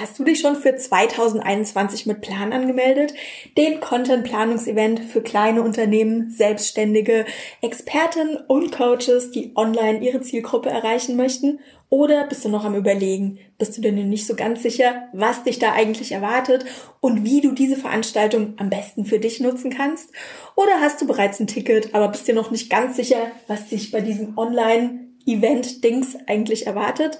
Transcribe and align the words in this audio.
Hast 0.00 0.18
du 0.18 0.24
dich 0.24 0.40
schon 0.40 0.56
für 0.56 0.74
2021 0.74 2.06
mit 2.06 2.22
Plan 2.22 2.54
angemeldet? 2.54 3.12
Den 3.58 3.80
Content-Planungsevent 3.80 4.98
für 5.00 5.20
kleine 5.20 5.60
Unternehmen, 5.60 6.30
Selbstständige, 6.30 7.26
Experten 7.60 8.38
und 8.48 8.72
Coaches, 8.72 9.30
die 9.30 9.52
online 9.56 9.98
ihre 9.98 10.22
Zielgruppe 10.22 10.70
erreichen 10.70 11.16
möchten? 11.16 11.58
Oder 11.90 12.26
bist 12.26 12.42
du 12.46 12.48
noch 12.48 12.64
am 12.64 12.76
Überlegen? 12.76 13.40
Bist 13.58 13.76
du 13.76 13.82
dir 13.82 13.92
nicht 13.92 14.26
so 14.26 14.34
ganz 14.36 14.62
sicher, 14.62 15.08
was 15.12 15.44
dich 15.44 15.58
da 15.58 15.72
eigentlich 15.72 16.12
erwartet 16.12 16.64
und 17.00 17.26
wie 17.26 17.42
du 17.42 17.52
diese 17.52 17.76
Veranstaltung 17.76 18.54
am 18.56 18.70
besten 18.70 19.04
für 19.04 19.18
dich 19.18 19.38
nutzen 19.40 19.68
kannst? 19.68 20.12
Oder 20.56 20.80
hast 20.80 21.02
du 21.02 21.06
bereits 21.06 21.40
ein 21.40 21.46
Ticket, 21.46 21.94
aber 21.94 22.08
bist 22.08 22.26
dir 22.26 22.34
noch 22.34 22.50
nicht 22.50 22.70
ganz 22.70 22.96
sicher, 22.96 23.30
was 23.48 23.68
dich 23.68 23.90
bei 23.90 24.00
diesem 24.00 24.38
Online 24.38 25.10
Event-Dings 25.26 26.16
eigentlich 26.26 26.66
erwartet. 26.66 27.18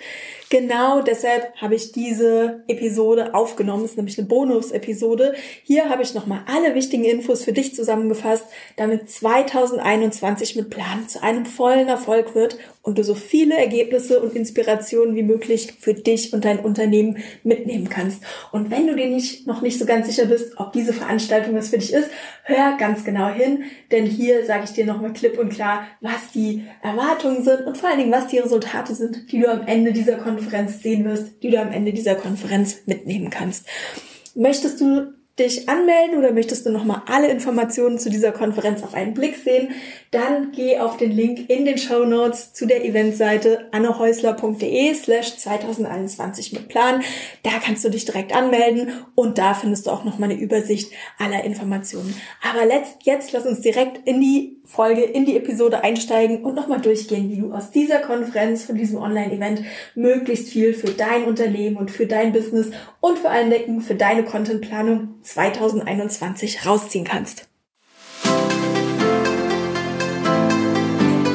Genau 0.52 1.00
deshalb 1.00 1.54
habe 1.54 1.76
ich 1.76 1.92
diese 1.92 2.64
Episode 2.66 3.34
aufgenommen. 3.34 3.82
Das 3.82 3.92
ist 3.92 3.96
nämlich 3.96 4.18
eine 4.18 4.26
Bonus-Episode. 4.26 5.34
Hier 5.62 5.88
habe 5.88 6.02
ich 6.02 6.12
nochmal 6.12 6.40
alle 6.46 6.74
wichtigen 6.74 7.04
Infos 7.04 7.44
für 7.44 7.52
dich 7.52 7.72
zusammengefasst, 7.76 8.46
damit 8.76 9.08
2021 9.08 10.56
mit 10.56 10.68
Plan 10.68 11.08
zu 11.08 11.22
einem 11.22 11.46
vollen 11.46 11.86
Erfolg 11.86 12.34
wird 12.34 12.58
und 12.82 12.98
du 12.98 13.04
so 13.04 13.14
viele 13.14 13.56
Ergebnisse 13.58 14.18
und 14.18 14.34
Inspirationen 14.34 15.14
wie 15.14 15.22
möglich 15.22 15.74
für 15.78 15.94
dich 15.94 16.32
und 16.32 16.44
dein 16.44 16.58
Unternehmen 16.58 17.18
mitnehmen 17.44 17.88
kannst. 17.88 18.24
Und 18.50 18.72
wenn 18.72 18.88
du 18.88 18.96
dir 18.96 19.06
nicht, 19.06 19.46
noch 19.46 19.62
nicht 19.62 19.78
so 19.78 19.86
ganz 19.86 20.08
sicher 20.08 20.26
bist, 20.26 20.58
ob 20.58 20.72
diese 20.72 20.92
Veranstaltung 20.92 21.54
was 21.54 21.68
für 21.68 21.78
dich 21.78 21.92
ist, 21.92 22.10
hör 22.42 22.76
ganz 22.76 23.04
genau 23.04 23.28
hin, 23.28 23.62
denn 23.92 24.04
hier 24.04 24.44
sage 24.44 24.64
ich 24.64 24.72
dir 24.72 24.84
nochmal 24.84 25.12
klipp 25.12 25.38
und 25.38 25.50
klar, 25.50 25.86
was 26.00 26.32
die 26.34 26.64
Erwartungen 26.82 27.44
sind 27.44 27.68
und 27.68 27.78
vor 27.78 27.90
allen 27.90 28.00
Dingen, 28.00 28.12
was 28.12 28.26
die 28.26 28.38
Resultate 28.38 28.96
sind, 28.96 29.30
die 29.30 29.38
du 29.38 29.48
am 29.48 29.68
Ende 29.68 29.92
dieser 29.92 30.16
Konferenz 30.16 30.39
sehen 30.82 31.04
wirst, 31.04 31.42
die 31.42 31.50
du 31.50 31.60
am 31.60 31.72
Ende 31.72 31.92
dieser 31.92 32.14
Konferenz 32.14 32.78
mitnehmen 32.86 33.30
kannst. 33.30 33.66
Möchtest 34.34 34.80
du 34.80 35.12
dich 35.40 35.68
anmelden 35.68 36.18
oder 36.18 36.32
möchtest 36.32 36.66
du 36.66 36.70
nochmal 36.70 37.02
alle 37.06 37.28
Informationen 37.28 37.98
zu 37.98 38.10
dieser 38.10 38.32
Konferenz 38.32 38.82
auf 38.82 38.94
einen 38.94 39.14
Blick 39.14 39.36
sehen, 39.36 39.70
dann 40.10 40.52
geh 40.52 40.78
auf 40.78 40.96
den 40.96 41.10
Link 41.10 41.48
in 41.48 41.64
den 41.64 41.78
Show 41.78 42.04
Notes 42.04 42.52
zu 42.52 42.66
der 42.66 42.84
Eventseite 42.84 43.66
annehäusler.de 43.72 44.94
slash 44.94 45.36
2021 45.36 46.52
mit 46.52 46.68
Plan. 46.68 47.02
Da 47.42 47.52
kannst 47.64 47.84
du 47.84 47.88
dich 47.88 48.04
direkt 48.04 48.34
anmelden 48.34 48.92
und 49.14 49.38
da 49.38 49.54
findest 49.54 49.86
du 49.86 49.90
auch 49.90 50.04
nochmal 50.04 50.30
eine 50.30 50.40
Übersicht 50.40 50.92
aller 51.18 51.42
Informationen. 51.44 52.14
Aber 52.48 52.66
letzt, 52.66 52.98
jetzt 53.02 53.32
lass 53.32 53.46
uns 53.46 53.60
direkt 53.60 54.06
in 54.06 54.20
die 54.20 54.60
Folge, 54.70 55.02
in 55.02 55.24
die 55.24 55.36
Episode 55.36 55.82
einsteigen 55.82 56.44
und 56.44 56.54
nochmal 56.54 56.80
durchgehen, 56.80 57.28
wie 57.28 57.40
du 57.40 57.52
aus 57.52 57.72
dieser 57.72 57.98
Konferenz, 57.98 58.62
von 58.62 58.76
diesem 58.76 58.98
Online-Event 58.98 59.62
möglichst 59.96 60.48
viel 60.48 60.74
für 60.74 60.90
dein 60.90 61.24
Unternehmen 61.24 61.76
und 61.76 61.90
für 61.90 62.06
dein 62.06 62.32
Business 62.32 62.70
und 63.00 63.18
vor 63.18 63.30
allen 63.30 63.50
Dingen 63.50 63.80
für 63.80 63.96
deine 63.96 64.24
Contentplanung 64.24 65.16
2021 65.34 66.66
rausziehen 66.66 67.04
kannst. 67.04 67.46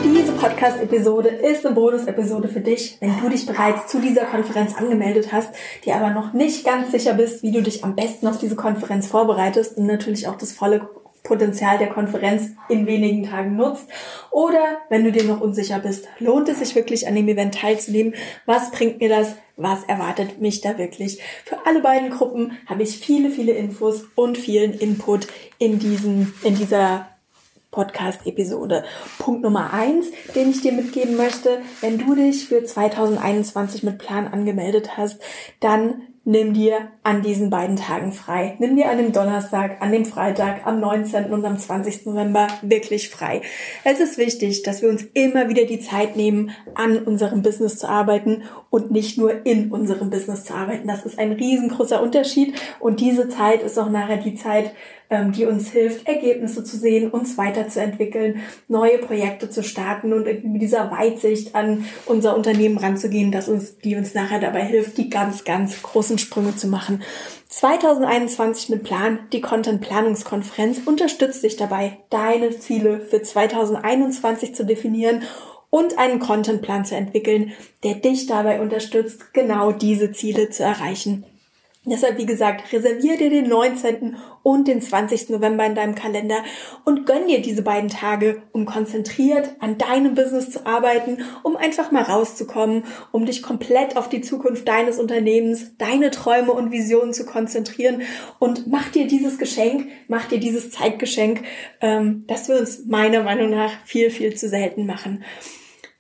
Diese 0.04 0.34
Podcast-Episode 0.34 1.30
ist 1.30 1.66
eine 1.66 1.76
Bonus-Episode 1.76 2.50
für 2.50 2.60
dich, 2.60 2.98
wenn 3.00 3.22
du 3.22 3.30
dich 3.30 3.46
bereits 3.46 3.88
zu 3.88 4.02
dieser 4.02 4.26
Konferenz 4.26 4.76
angemeldet 4.76 5.32
hast, 5.32 5.56
die 5.86 5.94
aber 5.94 6.10
noch 6.10 6.34
nicht 6.34 6.66
ganz 6.66 6.92
sicher 6.92 7.14
bist, 7.14 7.42
wie 7.42 7.52
du 7.52 7.62
dich 7.62 7.84
am 7.84 7.96
besten 7.96 8.28
auf 8.28 8.38
diese 8.38 8.56
Konferenz 8.56 9.08
vorbereitest 9.08 9.78
und 9.78 9.86
natürlich 9.86 10.28
auch 10.28 10.36
das 10.36 10.52
volle 10.52 10.90
Potenzial 11.24 11.78
der 11.78 11.90
Konferenz 11.90 12.52
in 12.70 12.86
wenigen 12.86 13.24
Tagen 13.24 13.56
nutzt. 13.56 13.88
Oder 14.30 14.78
wenn 14.90 15.04
du 15.04 15.12
dir 15.12 15.24
noch 15.24 15.42
unsicher 15.42 15.80
bist, 15.80 16.08
lohnt 16.20 16.50
es 16.50 16.60
sich 16.60 16.76
wirklich 16.76 17.08
an 17.08 17.16
dem 17.16 17.28
Event 17.28 17.56
teilzunehmen? 17.56 18.14
Was 18.46 18.72
bringt 18.72 19.00
mir 19.00 19.10
das? 19.10 19.36
Was 19.58 19.84
erwartet 19.84 20.42
mich 20.42 20.62
da 20.62 20.78
wirklich? 20.78 21.22
Für 21.46 21.66
alle 21.66 21.82
beiden 21.82 22.10
Gruppen 22.10 22.58
habe 22.66 22.84
ich 22.84 22.98
viele, 22.98 23.30
viele 23.30 23.54
Infos 23.54 24.04
und 24.16 24.38
vielen 24.38 24.74
Input 24.74 25.28
in 25.60 25.80
diesem, 25.80 26.34
in 26.44 26.56
dieser 26.56 27.08
Podcast-Episode. 27.72 28.84
Punkt 29.20 29.44
Nummer 29.44 29.74
eins, 29.74 30.08
den 30.34 30.50
ich 30.50 30.62
dir 30.62 30.72
mitgeben 30.72 31.18
möchte, 31.18 31.62
wenn 31.82 31.98
du 31.98 32.16
dich 32.16 32.48
für 32.48 32.64
2021 32.64 33.84
mit 33.84 33.98
Plan 33.98 34.28
angemeldet 34.28 34.98
hast, 34.98 35.22
dann 35.60 36.02
nimm 36.26 36.54
dir 36.54 36.90
an 37.04 37.22
diesen 37.22 37.52
beiden 37.52 37.76
Tagen 37.76 38.12
frei. 38.12 38.56
Nimm 38.60 38.76
dir 38.76 38.90
an 38.90 38.98
dem 38.98 39.14
Donnerstag, 39.14 39.82
an 39.82 39.92
dem 39.92 40.06
Freitag, 40.06 40.66
am 40.66 40.80
19. 40.80 41.32
und 41.32 41.46
am 41.46 41.58
20. 41.58 42.08
November 42.08 42.48
wirklich 42.64 43.10
frei. 43.10 43.42
Es 43.84 44.00
ist 44.00 44.18
wichtig, 44.18 44.64
dass 44.64 44.82
wir 44.82 44.90
uns 44.90 45.04
immer 45.14 45.50
wieder 45.50 45.66
die 45.66 45.80
Zeit 45.80 46.16
nehmen, 46.16 46.52
an 46.74 46.98
unserem 46.98 47.44
Business 47.44 47.78
zu 47.78 47.88
arbeiten 47.88 48.44
und 48.72 48.90
nicht 48.92 49.20
nur 49.20 49.46
in 49.46 49.72
unserem 49.72 50.10
Business 50.10 50.44
zu 50.46 50.56
arbeiten. 50.56 50.88
Das 50.88 51.06
ist 51.06 51.20
ein 51.20 51.32
riesengroßer 51.32 52.02
Unterschied 52.02 52.56
und 52.80 53.00
diese 53.00 53.30
Zeit 53.30 53.62
ist 53.62 53.78
auch 53.78 53.90
nachher 53.90 54.18
die 54.18 54.36
Zeit, 54.36 54.72
die 55.10 55.46
uns 55.46 55.70
hilft, 55.72 56.08
Ergebnisse 56.08 56.64
zu 56.64 56.78
sehen, 56.78 57.12
uns 57.12 57.38
weiterzuentwickeln, 57.38 58.42
neue 58.68 58.98
Projekte 58.98 59.50
zu 59.50 59.64
starten 59.64 60.14
und 60.14 60.26
mit 60.26 60.62
dieser 60.62 60.92
Weitsicht 60.92 61.56
an 61.56 61.86
unser 62.06 62.36
Unternehmen 62.36 62.78
ranzugehen, 62.78 63.32
dass 63.32 63.48
uns, 63.48 63.78
die 63.78 63.96
uns 63.96 64.14
nachher 64.14 64.40
dabei 64.40 64.64
hilft, 64.64 64.98
die 64.98 65.10
ganz, 65.10 65.44
ganz 65.44 65.82
großen 65.82 66.18
Sprünge 66.18 66.56
zu 66.56 66.68
machen. 66.68 67.04
2021 67.50 68.70
mit 68.70 68.84
Plan, 68.84 69.20
die 69.32 69.42
Content 69.42 69.82
Planungskonferenz 69.82 70.82
unterstützt 70.86 71.44
dich 71.44 71.56
dabei, 71.56 72.00
deine 72.10 72.58
Ziele 72.60 73.00
für 73.00 73.22
2021 73.22 74.54
zu 74.56 74.66
definieren 74.66 75.24
und 75.70 75.98
einen 75.98 76.20
Contentplan 76.20 76.86
zu 76.86 76.96
entwickeln, 76.96 77.54
der 77.84 77.96
dich 77.96 78.28
dabei 78.28 78.62
unterstützt, 78.62 79.34
genau 79.34 79.72
diese 79.72 80.12
Ziele 80.12 80.50
zu 80.50 80.64
erreichen. 80.64 81.26
Deshalb, 81.88 82.18
wie 82.18 82.26
gesagt, 82.26 82.74
reservier 82.74 83.16
dir 83.16 83.30
den 83.30 83.48
19. 83.48 84.18
und 84.42 84.68
den 84.68 84.82
20. 84.82 85.30
November 85.30 85.66
in 85.66 85.76
deinem 85.76 85.94
Kalender 85.94 86.44
und 86.84 87.06
gönn 87.06 87.28
dir 87.28 87.42
diese 87.42 87.62
beiden 87.62 87.90
Tage, 87.90 88.42
um 88.52 88.66
konzentriert 88.66 89.52
an 89.60 89.78
deinem 89.78 90.16
Business 90.16 90.50
zu 90.50 90.66
arbeiten, 90.66 91.20
um 91.44 91.56
einfach 91.56 91.92
mal 91.92 92.02
rauszukommen, 92.02 92.86
um 93.12 93.28
dich 93.28 93.44
komplett 93.44 93.98
auf 93.98 94.10
die 94.10 94.22
Zukunft 94.22 94.68
deines 94.68 95.00
Unternehmens, 95.00 95.78
deine 95.78 96.10
Träume 96.10 96.54
und 96.54 96.72
Visionen 96.72 97.14
zu 97.14 97.26
konzentrieren 97.26 98.02
und 98.40 98.66
mach 98.66 98.90
dir 98.90 99.06
dieses 99.06 99.38
Geschenk, 99.38 99.88
mach 100.08 100.26
dir 100.26 100.40
dieses 100.40 100.72
Zeitgeschenk, 100.72 101.44
ähm, 101.82 102.24
das 102.28 102.50
wir 102.50 102.58
uns 102.58 102.86
meiner 102.88 103.22
Meinung 103.22 103.52
nach 103.52 103.72
viel, 103.86 104.10
viel 104.10 104.36
zu 104.36 104.50
selten 104.50 104.88
machen. 104.88 105.24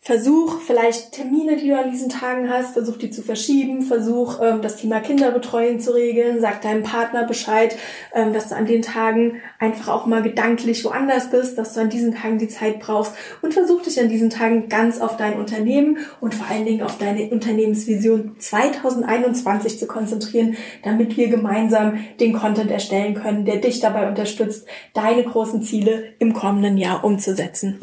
Versuch 0.05 0.61
vielleicht 0.61 1.13
Termine, 1.13 1.55
die 1.55 1.69
du 1.69 1.75
an 1.79 1.89
diesen 1.89 2.09
Tagen 2.09 2.47
hast, 2.47 2.73
versuch 2.73 2.97
die 2.97 3.09
zu 3.09 3.23
verschieben, 3.23 3.81
versuch 3.81 4.39
ähm, 4.39 4.61
das 4.61 4.75
Thema 4.75 4.99
Kinderbetreuung 4.99 5.79
zu 5.79 5.95
regeln, 5.95 6.39
sag 6.39 6.61
deinem 6.61 6.83
Partner 6.83 7.23
Bescheid, 7.23 7.75
ähm, 8.13 8.31
dass 8.31 8.49
du 8.49 8.55
an 8.55 8.67
den 8.67 8.83
Tagen 8.83 9.41
einfach 9.57 9.88
auch 9.88 10.05
mal 10.05 10.21
gedanklich 10.21 10.85
woanders 10.85 11.31
bist, 11.31 11.57
dass 11.57 11.73
du 11.73 11.81
an 11.81 11.89
diesen 11.89 12.13
Tagen 12.13 12.38
die 12.38 12.49
Zeit 12.49 12.81
brauchst 12.81 13.13
und 13.41 13.55
versuch 13.55 13.81
dich 13.81 13.99
an 13.99 14.07
diesen 14.07 14.29
Tagen 14.29 14.69
ganz 14.69 15.01
auf 15.01 15.17
dein 15.17 15.39
Unternehmen 15.39 15.97
und 16.22 16.35
vor 16.35 16.45
allen 16.51 16.67
Dingen 16.67 16.83
auf 16.83 16.99
deine 16.99 17.31
Unternehmensvision 17.31 18.35
2021 18.37 19.79
zu 19.79 19.87
konzentrieren, 19.87 20.55
damit 20.83 21.17
wir 21.17 21.29
gemeinsam 21.29 21.97
den 22.19 22.33
Content 22.33 22.69
erstellen 22.69 23.16
können, 23.16 23.43
der 23.43 23.55
dich 23.55 23.79
dabei 23.79 24.07
unterstützt, 24.07 24.67
deine 24.93 25.23
großen 25.23 25.63
Ziele 25.63 26.13
im 26.19 26.33
kommenden 26.33 26.77
Jahr 26.77 27.03
umzusetzen. 27.03 27.79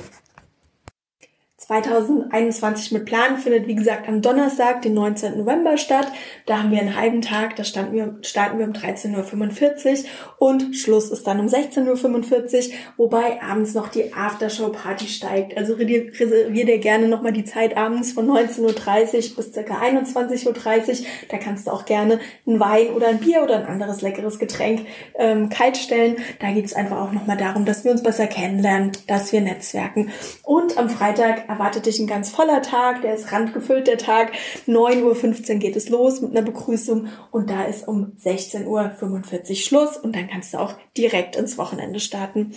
2021 1.80 2.92
mit 2.92 3.06
Plan 3.06 3.38
findet, 3.38 3.66
wie 3.66 3.74
gesagt, 3.74 4.06
am 4.06 4.20
Donnerstag, 4.20 4.82
den 4.82 4.92
19. 4.92 5.38
November 5.38 5.78
statt. 5.78 6.06
Da 6.44 6.58
haben 6.58 6.70
wir 6.70 6.80
einen 6.80 6.96
halben 6.96 7.22
Tag, 7.22 7.56
da 7.56 7.64
starten 7.64 7.94
wir, 7.94 8.18
starten 8.22 8.58
wir 8.58 8.66
um 8.66 8.72
13.45 8.72 10.04
Uhr 10.38 10.48
und 10.50 10.76
Schluss 10.76 11.10
ist 11.10 11.26
dann 11.26 11.40
um 11.40 11.46
16.45 11.46 12.68
Uhr, 12.68 12.74
wobei 12.98 13.40
abends 13.42 13.72
noch 13.72 13.88
die 13.88 14.12
Aftershow-Party 14.12 15.06
steigt. 15.06 15.56
Also 15.56 15.74
reservier 15.74 16.66
dir 16.66 16.78
gerne 16.78 17.08
nochmal 17.08 17.32
die 17.32 17.44
Zeit 17.44 17.76
abends 17.76 18.12
von 18.12 18.28
19.30 18.28 18.60
Uhr 18.60 19.36
bis 19.36 19.52
ca. 19.52 19.60
21.30 19.60 20.46
Uhr. 20.46 21.06
Da 21.30 21.38
kannst 21.38 21.66
du 21.66 21.70
auch 21.70 21.86
gerne 21.86 22.20
einen 22.46 22.60
Wein 22.60 22.90
oder 22.90 23.08
ein 23.08 23.18
Bier 23.18 23.42
oder 23.42 23.56
ein 23.56 23.66
anderes 23.66 24.02
leckeres 24.02 24.38
Getränk 24.38 24.86
ähm, 25.14 25.48
kalt 25.48 25.78
stellen. 25.78 26.16
Da 26.40 26.50
geht 26.50 26.66
es 26.66 26.74
einfach 26.74 27.00
auch 27.00 27.12
nochmal 27.12 27.38
darum, 27.38 27.64
dass 27.64 27.84
wir 27.84 27.92
uns 27.92 28.02
besser 28.02 28.26
kennenlernen, 28.26 28.92
dass 29.06 29.32
wir 29.32 29.40
netzwerken. 29.40 30.10
Und 30.42 30.76
am 30.76 30.90
Freitag 30.90 31.44
erwartet 31.62 31.86
dich 31.86 32.00
ein 32.00 32.08
ganz 32.08 32.28
voller 32.28 32.60
Tag, 32.60 33.02
der 33.02 33.14
ist 33.14 33.30
randgefüllt, 33.30 33.86
der 33.86 33.96
Tag. 33.96 34.32
9.15 34.66 35.52
Uhr 35.52 35.58
geht 35.60 35.76
es 35.76 35.90
los 35.90 36.20
mit 36.20 36.32
einer 36.32 36.42
Begrüßung 36.42 37.06
und 37.30 37.50
da 37.50 37.62
ist 37.62 37.86
um 37.86 38.14
16.45 38.20 38.66
Uhr 38.66 39.54
Schluss 39.54 39.96
und 39.96 40.16
dann 40.16 40.26
kannst 40.26 40.54
du 40.54 40.58
auch 40.58 40.74
direkt 40.98 41.36
ins 41.36 41.58
Wochenende 41.58 42.00
starten. 42.00 42.52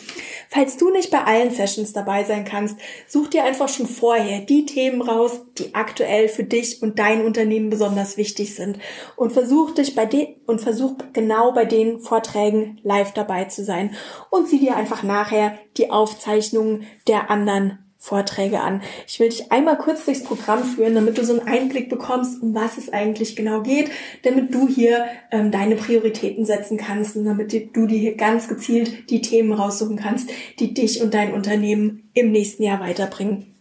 Falls 0.49 0.77
du 0.77 0.89
nicht 0.89 1.11
bei 1.11 1.23
allen 1.23 1.51
Sessions 1.51 1.93
dabei 1.93 2.23
sein 2.23 2.45
kannst, 2.45 2.77
such 3.07 3.27
dir 3.27 3.43
einfach 3.43 3.69
schon 3.69 3.85
vorher 3.85 4.39
die 4.39 4.65
Themen 4.65 5.03
raus, 5.03 5.39
die 5.59 5.75
aktuell 5.75 6.27
für 6.27 6.43
dich 6.43 6.81
und 6.81 6.97
dein 6.97 7.23
Unternehmen 7.23 7.69
besonders 7.69 8.17
wichtig 8.17 8.55
sind 8.55 8.79
und 9.15 9.33
versuch 9.33 9.75
dich 9.75 9.93
bei 9.93 10.07
den 10.07 10.29
und 10.47 10.61
versuch 10.61 10.95
genau 11.13 11.51
bei 11.51 11.65
den 11.65 11.99
Vorträgen 11.99 12.79
live 12.81 13.13
dabei 13.13 13.45
zu 13.45 13.63
sein 13.63 13.95
und 14.31 14.47
sieh 14.47 14.59
dir 14.59 14.75
einfach 14.75 15.03
nachher 15.03 15.59
die 15.77 15.91
Aufzeichnungen 15.91 16.87
der 17.07 17.29
anderen 17.29 17.84
Vorträge 18.05 18.61
an. 18.61 18.83
Ich 19.07 19.19
will 19.19 19.29
dich 19.29 19.51
einmal 19.51 19.79
kurz 19.79 20.05
durchs 20.05 20.23
Programm 20.23 20.63
führen, 20.63 20.93
damit 20.93 21.17
du 21.17 21.25
so 21.25 21.33
einen 21.39 21.47
Einblick 21.47 21.89
bekommst, 21.89 22.39
um 22.39 22.53
was 22.53 22.77
es 22.77 22.93
eigentlich 22.93 23.35
genau 23.35 23.63
geht, 23.63 23.89
damit 24.21 24.53
du 24.53 24.67
hier 24.67 25.05
ähm, 25.31 25.49
deine 25.49 25.75
Prioritäten 25.75 26.45
setzen 26.45 26.77
kannst 26.77 27.15
und 27.15 27.25
damit 27.25 27.51
du 27.51 27.87
dir 27.87 27.97
hier 27.97 28.15
ganz 28.15 28.47
gezielt 28.47 29.09
die 29.09 29.21
Themen 29.21 29.53
raussuchen 29.53 29.97
kannst, 29.97 30.29
die 30.59 30.75
dich 30.75 31.01
und 31.01 31.15
dein 31.15 31.33
Unternehmen 31.33 32.11
im 32.13 32.31
nächsten 32.31 32.61
Jahr 32.61 32.79
weiterbringen. 32.79 33.54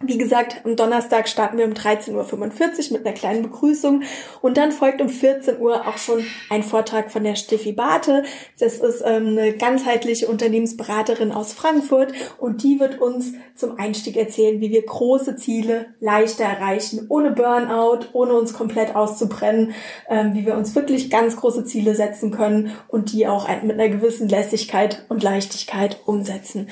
Wie 0.00 0.16
gesagt, 0.16 0.64
am 0.64 0.76
Donnerstag 0.76 1.28
starten 1.28 1.58
wir 1.58 1.64
um 1.64 1.72
13.45 1.72 2.12
Uhr 2.12 2.98
mit 2.98 3.04
einer 3.04 3.16
kleinen 3.16 3.42
Begrüßung 3.42 4.04
und 4.42 4.56
dann 4.56 4.70
folgt 4.70 5.00
um 5.00 5.08
14 5.08 5.58
Uhr 5.58 5.88
auch 5.88 5.98
schon 5.98 6.24
ein 6.50 6.62
Vortrag 6.62 7.10
von 7.10 7.24
der 7.24 7.34
Steffi 7.34 7.72
Barte. 7.72 8.22
Das 8.60 8.78
ist 8.78 9.02
ähm, 9.04 9.36
eine 9.36 9.54
ganzheitliche 9.54 10.28
Unternehmensberaterin 10.28 11.32
aus 11.32 11.52
Frankfurt 11.52 12.12
und 12.38 12.62
die 12.62 12.78
wird 12.78 13.00
uns 13.00 13.32
zum 13.56 13.76
Einstieg 13.76 14.16
erzählen, 14.16 14.60
wie 14.60 14.70
wir 14.70 14.86
große 14.86 15.34
Ziele 15.34 15.86
leichter 15.98 16.44
erreichen, 16.44 17.06
ohne 17.08 17.32
Burnout, 17.32 18.06
ohne 18.12 18.34
uns 18.34 18.52
komplett 18.52 18.94
auszubrennen, 18.94 19.74
ähm, 20.08 20.32
wie 20.32 20.46
wir 20.46 20.54
uns 20.54 20.76
wirklich 20.76 21.10
ganz 21.10 21.34
große 21.34 21.64
Ziele 21.64 21.96
setzen 21.96 22.30
können 22.30 22.70
und 22.86 23.12
die 23.12 23.26
auch 23.26 23.48
mit 23.64 23.72
einer 23.72 23.88
gewissen 23.88 24.28
Lässigkeit 24.28 25.04
und 25.08 25.24
Leichtigkeit 25.24 25.98
umsetzen. 26.06 26.68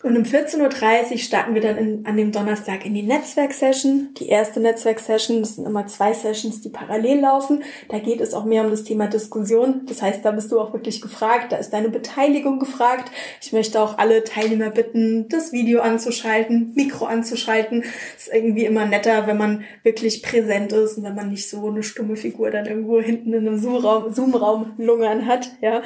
Und 0.00 0.16
um 0.16 0.22
14.30 0.22 1.10
Uhr 1.10 1.18
starten 1.18 1.54
wir 1.54 1.60
dann 1.60 1.76
in, 1.76 2.06
an 2.06 2.16
dem 2.16 2.30
Donnerstag 2.30 2.86
in 2.86 2.94
die 2.94 3.02
Netzwerksession. 3.02 4.10
Die 4.18 4.28
erste 4.28 4.60
Netzwerksession, 4.60 5.40
das 5.40 5.56
sind 5.56 5.66
immer 5.66 5.88
zwei 5.88 6.12
Sessions, 6.12 6.60
die 6.60 6.68
parallel 6.68 7.18
laufen. 7.18 7.64
Da 7.88 7.98
geht 7.98 8.20
es 8.20 8.32
auch 8.32 8.44
mehr 8.44 8.62
um 8.62 8.70
das 8.70 8.84
Thema 8.84 9.08
Diskussion. 9.08 9.86
Das 9.86 10.00
heißt, 10.00 10.24
da 10.24 10.30
bist 10.30 10.52
du 10.52 10.60
auch 10.60 10.72
wirklich 10.72 11.00
gefragt. 11.00 11.50
Da 11.50 11.56
ist 11.56 11.70
deine 11.70 11.88
Beteiligung 11.88 12.60
gefragt. 12.60 13.10
Ich 13.42 13.52
möchte 13.52 13.80
auch 13.80 13.98
alle 13.98 14.22
Teilnehmer 14.22 14.70
bitten, 14.70 15.28
das 15.30 15.50
Video 15.50 15.80
anzuschalten, 15.80 16.74
Mikro 16.76 17.06
anzuschalten. 17.06 17.82
Ist 18.16 18.30
irgendwie 18.32 18.66
immer 18.66 18.86
netter, 18.86 19.26
wenn 19.26 19.36
man 19.36 19.64
wirklich 19.82 20.22
präsent 20.22 20.72
ist 20.72 20.98
und 20.98 21.04
wenn 21.04 21.16
man 21.16 21.30
nicht 21.30 21.50
so 21.50 21.66
eine 21.66 21.82
stumme 21.82 22.14
Figur 22.14 22.52
dann 22.52 22.66
irgendwo 22.66 23.00
hinten 23.00 23.32
in 23.32 23.48
einem 23.48 23.58
Zoom-Raum, 23.58 24.14
Zoom-Raum 24.14 24.74
lungern 24.78 25.26
hat, 25.26 25.50
ja. 25.60 25.82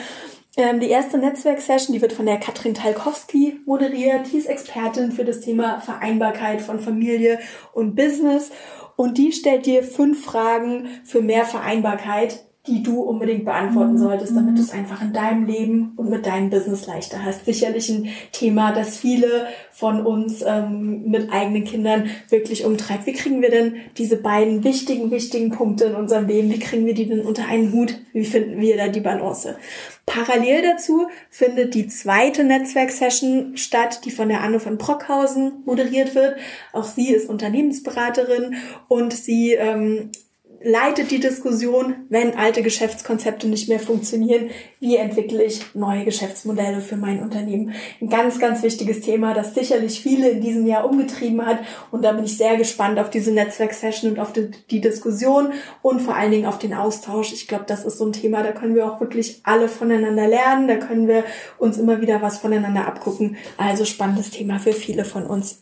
Ähm, 0.57 0.81
die 0.81 0.91
erste 0.91 1.17
Netzwerksession, 1.17 1.95
die 1.95 2.03
wird 2.03 2.13
von 2.13 2.27
der 2.27 2.39
Katrin 2.39 2.75
Talkowski 2.75 3.61
moderiert. 3.65 4.31
Die 4.31 4.37
ist 4.37 4.49
Expertin 4.49 5.13
für 5.13 5.25
das 5.25 5.41
Thema 5.41 5.81
Vereinbarkeit 5.81 6.61
von 6.61 6.79
Familie 6.79 7.39
und 7.73 7.95
Business. 7.95 8.51
Und 8.97 9.17
die 9.17 9.33
stellt 9.33 9.65
dir 9.65 9.83
fünf 9.83 10.25
Fragen 10.25 10.89
für 11.05 11.23
mehr 11.23 11.47
Vereinbarkeit 11.47 12.45
die 12.69 12.85
du 12.85 13.01
unbedingt 13.01 13.45
beantworten 13.45 13.99
solltest, 13.99 14.37
damit 14.37 14.57
du 14.57 14.63
es 14.63 14.71
einfach 14.71 15.03
in 15.03 15.13
deinem 15.13 15.47
Leben 15.47 15.95
und 15.97 16.11
mit 16.11 16.27
deinem 16.27 16.49
Business 16.49 16.87
leichter 16.87 17.25
hast. 17.25 17.45
Sicherlich 17.45 17.89
ein 17.89 18.11
Thema, 18.31 18.73
das 18.73 18.97
viele 18.97 19.49
von 19.73 20.07
uns 20.07 20.45
ähm, 20.47 21.11
mit 21.11 21.33
eigenen 21.33 21.65
Kindern 21.65 22.09
wirklich 22.29 22.65
umtreibt. 22.65 23.07
Wie 23.07 23.15
kriegen 23.15 23.43
wir 23.43 23.51
denn 23.51 23.75
diese 23.99 24.17
beiden 24.17 24.63
wichtigen, 24.63 25.11
wichtigen 25.11 25.51
Punkte 25.51 25.87
in 25.87 25.97
unserem 25.97 26.29
Leben, 26.29 26.53
wie 26.53 26.61
kriegen 26.61 26.87
wir 26.87 26.95
die 26.95 27.09
denn 27.09 27.23
unter 27.23 27.47
einen 27.49 27.73
Hut? 27.73 27.99
Wie 28.13 28.25
finden 28.25 28.61
wir 28.61 28.77
da 28.77 28.87
die 28.87 29.01
Balance? 29.01 29.57
Parallel 30.07 30.63
dazu 30.63 31.09
findet 31.31 31.75
die 31.75 31.89
zweite 31.89 32.45
Netzwerksession 32.45 33.57
statt, 33.57 34.05
die 34.05 34.13
von 34.13 34.29
der 34.29 34.43
Anne 34.43 34.61
von 34.61 34.79
Brockhausen 34.79 35.65
moderiert 35.65 36.15
wird. 36.15 36.37
Auch 36.73 36.85
sie 36.85 37.13
ist 37.13 37.29
Unternehmensberaterin 37.29 38.55
und 38.87 39.13
sie 39.13 39.55
ähm, 39.55 40.11
leitet 40.65 41.11
die 41.11 41.21
Diskussion, 41.21 41.95
wenn 42.09 42.37
alte 42.37 42.63
Geschäftskonzepte 42.63 43.49
nicht 43.49 43.69
mehr 43.69 43.81
funktionieren, 43.81 44.51
wie 44.81 44.97
entwickle 44.97 45.43
ich 45.43 45.75
neue 45.75 46.05
Geschäftsmodelle 46.05 46.81
für 46.81 46.97
mein 46.97 47.23
Unternehmen. 47.23 47.73
Ein 48.01 48.09
ganz, 48.09 48.39
ganz 48.39 48.63
wichtiges 48.63 49.01
Thema, 49.01 49.35
das 49.35 49.55
sicherlich 49.55 50.01
viele 50.01 50.29
in 50.31 50.41
diesem 50.41 50.67
Jahr 50.67 50.89
umgetrieben 50.89 51.45
hat. 51.45 51.59
Und 51.91 52.05
da 52.05 52.13
bin 52.13 52.25
ich 52.25 52.37
sehr 52.37 52.57
gespannt 52.57 52.99
auf 52.99 53.11
diese 53.11 53.33
Netzwerksession 53.33 54.13
und 54.13 54.19
auf 54.19 54.33
die, 54.33 54.51
die 54.71 54.81
Diskussion 54.81 55.53
und 55.83 56.01
vor 56.01 56.17
allen 56.17 56.31
Dingen 56.31 56.47
auf 56.47 56.59
den 56.59 56.75
Austausch. 56.75 57.33
Ich 57.33 57.49
glaube, 57.49 57.65
das 57.67 57.85
ist 57.85 57.99
so 57.99 58.07
ein 58.07 58.13
Thema, 58.13 58.43
da 58.43 58.53
können 58.53 58.75
wir 58.75 58.87
auch 58.87 59.01
wirklich 59.01 59.41
alle 59.45 59.69
voneinander 59.69 60.29
lernen. 60.29 60.69
Da 60.69 60.77
können 60.77 61.09
wir 61.09 61.25
uns 61.59 61.79
immer 61.79 62.01
wieder 62.01 62.23
was 62.23 62.39
voneinander 62.39 62.87
abgucken. 62.87 63.37
Also 63.57 63.85
spannendes 63.85 64.31
Thema 64.31 64.59
für 64.59 64.73
viele 64.73 65.05
von 65.05 65.25
uns. 65.25 65.62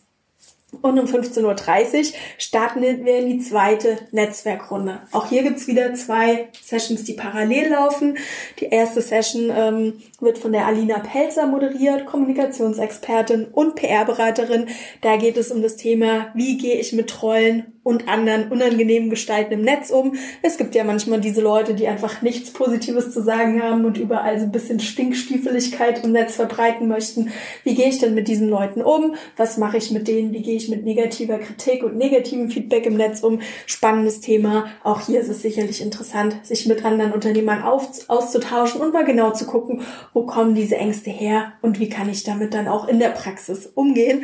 Und 0.79 0.97
um 0.97 1.05
15.30 1.05 1.43
Uhr 1.43 2.05
starten 2.37 2.81
wir 2.81 3.17
in 3.17 3.27
die 3.27 3.39
zweite 3.39 3.97
Netzwerkrunde. 4.11 5.01
Auch 5.11 5.27
hier 5.27 5.43
gibt's 5.43 5.67
wieder 5.67 5.93
zwei 5.95 6.47
Sessions, 6.61 7.03
die 7.03 7.13
parallel 7.13 7.71
laufen. 7.71 8.17
Die 8.59 8.65
erste 8.65 9.01
Session 9.01 9.51
ähm, 9.53 10.01
wird 10.21 10.37
von 10.37 10.51
der 10.51 10.67
Alina 10.67 10.99
Pelzer 10.99 11.47
moderiert, 11.47 12.05
Kommunikationsexpertin 12.05 13.47
und 13.51 13.75
PR-Beraterin. 13.75 14.67
Da 15.01 15.17
geht 15.17 15.37
es 15.37 15.51
um 15.51 15.61
das 15.61 15.77
Thema, 15.77 16.27
wie 16.33 16.57
gehe 16.57 16.79
ich 16.79 16.93
mit 16.93 17.09
Trollen 17.09 17.71
und 17.83 18.07
anderen 18.07 18.51
unangenehmen 18.51 19.09
Gestalten 19.09 19.53
im 19.53 19.61
Netz 19.61 19.89
um. 19.89 20.13
Es 20.43 20.57
gibt 20.57 20.75
ja 20.75 20.83
manchmal 20.83 21.19
diese 21.19 21.41
Leute, 21.41 21.73
die 21.73 21.87
einfach 21.87 22.21
nichts 22.21 22.51
Positives 22.51 23.11
zu 23.11 23.23
sagen 23.23 23.61
haben 23.61 23.85
und 23.85 23.97
überall 23.97 24.37
so 24.37 24.45
ein 24.45 24.51
bisschen 24.51 24.79
Stinkstiefeligkeit 24.79 26.03
im 26.03 26.11
Netz 26.11 26.35
verbreiten 26.35 26.87
möchten. 26.87 27.31
Wie 27.63 27.73
gehe 27.73 27.89
ich 27.89 27.97
denn 27.97 28.13
mit 28.13 28.27
diesen 28.27 28.49
Leuten 28.49 28.83
um? 28.83 29.15
Was 29.35 29.57
mache 29.57 29.77
ich 29.77 29.89
mit 29.89 30.07
denen? 30.07 30.31
Wie 30.31 30.43
gehe 30.43 30.55
ich 30.55 30.69
mit 30.69 30.85
negativer 30.85 31.39
Kritik 31.39 31.83
und 31.83 31.97
negativem 31.97 32.49
Feedback 32.49 32.85
im 32.85 32.97
Netz 32.97 33.21
um? 33.21 33.39
Spannendes 33.65 34.21
Thema. 34.21 34.67
Auch 34.83 35.01
hier 35.01 35.19
ist 35.19 35.29
es 35.29 35.41
sicherlich 35.41 35.81
interessant, 35.81 36.35
sich 36.43 36.67
mit 36.67 36.85
anderen 36.85 37.13
Unternehmern 37.13 37.63
auf, 37.63 37.89
auszutauschen 38.07 38.79
und 38.79 38.93
mal 38.93 39.05
genau 39.05 39.31
zu 39.31 39.45
gucken, 39.45 39.81
wo 40.13 40.25
kommen 40.25 40.55
diese 40.55 40.77
Ängste 40.77 41.09
her 41.09 41.53
und 41.61 41.79
wie 41.79 41.89
kann 41.89 42.09
ich 42.09 42.23
damit 42.23 42.53
dann 42.53 42.67
auch 42.67 42.87
in 42.87 42.99
der 42.99 43.09
Praxis 43.09 43.65
umgehen. 43.65 44.23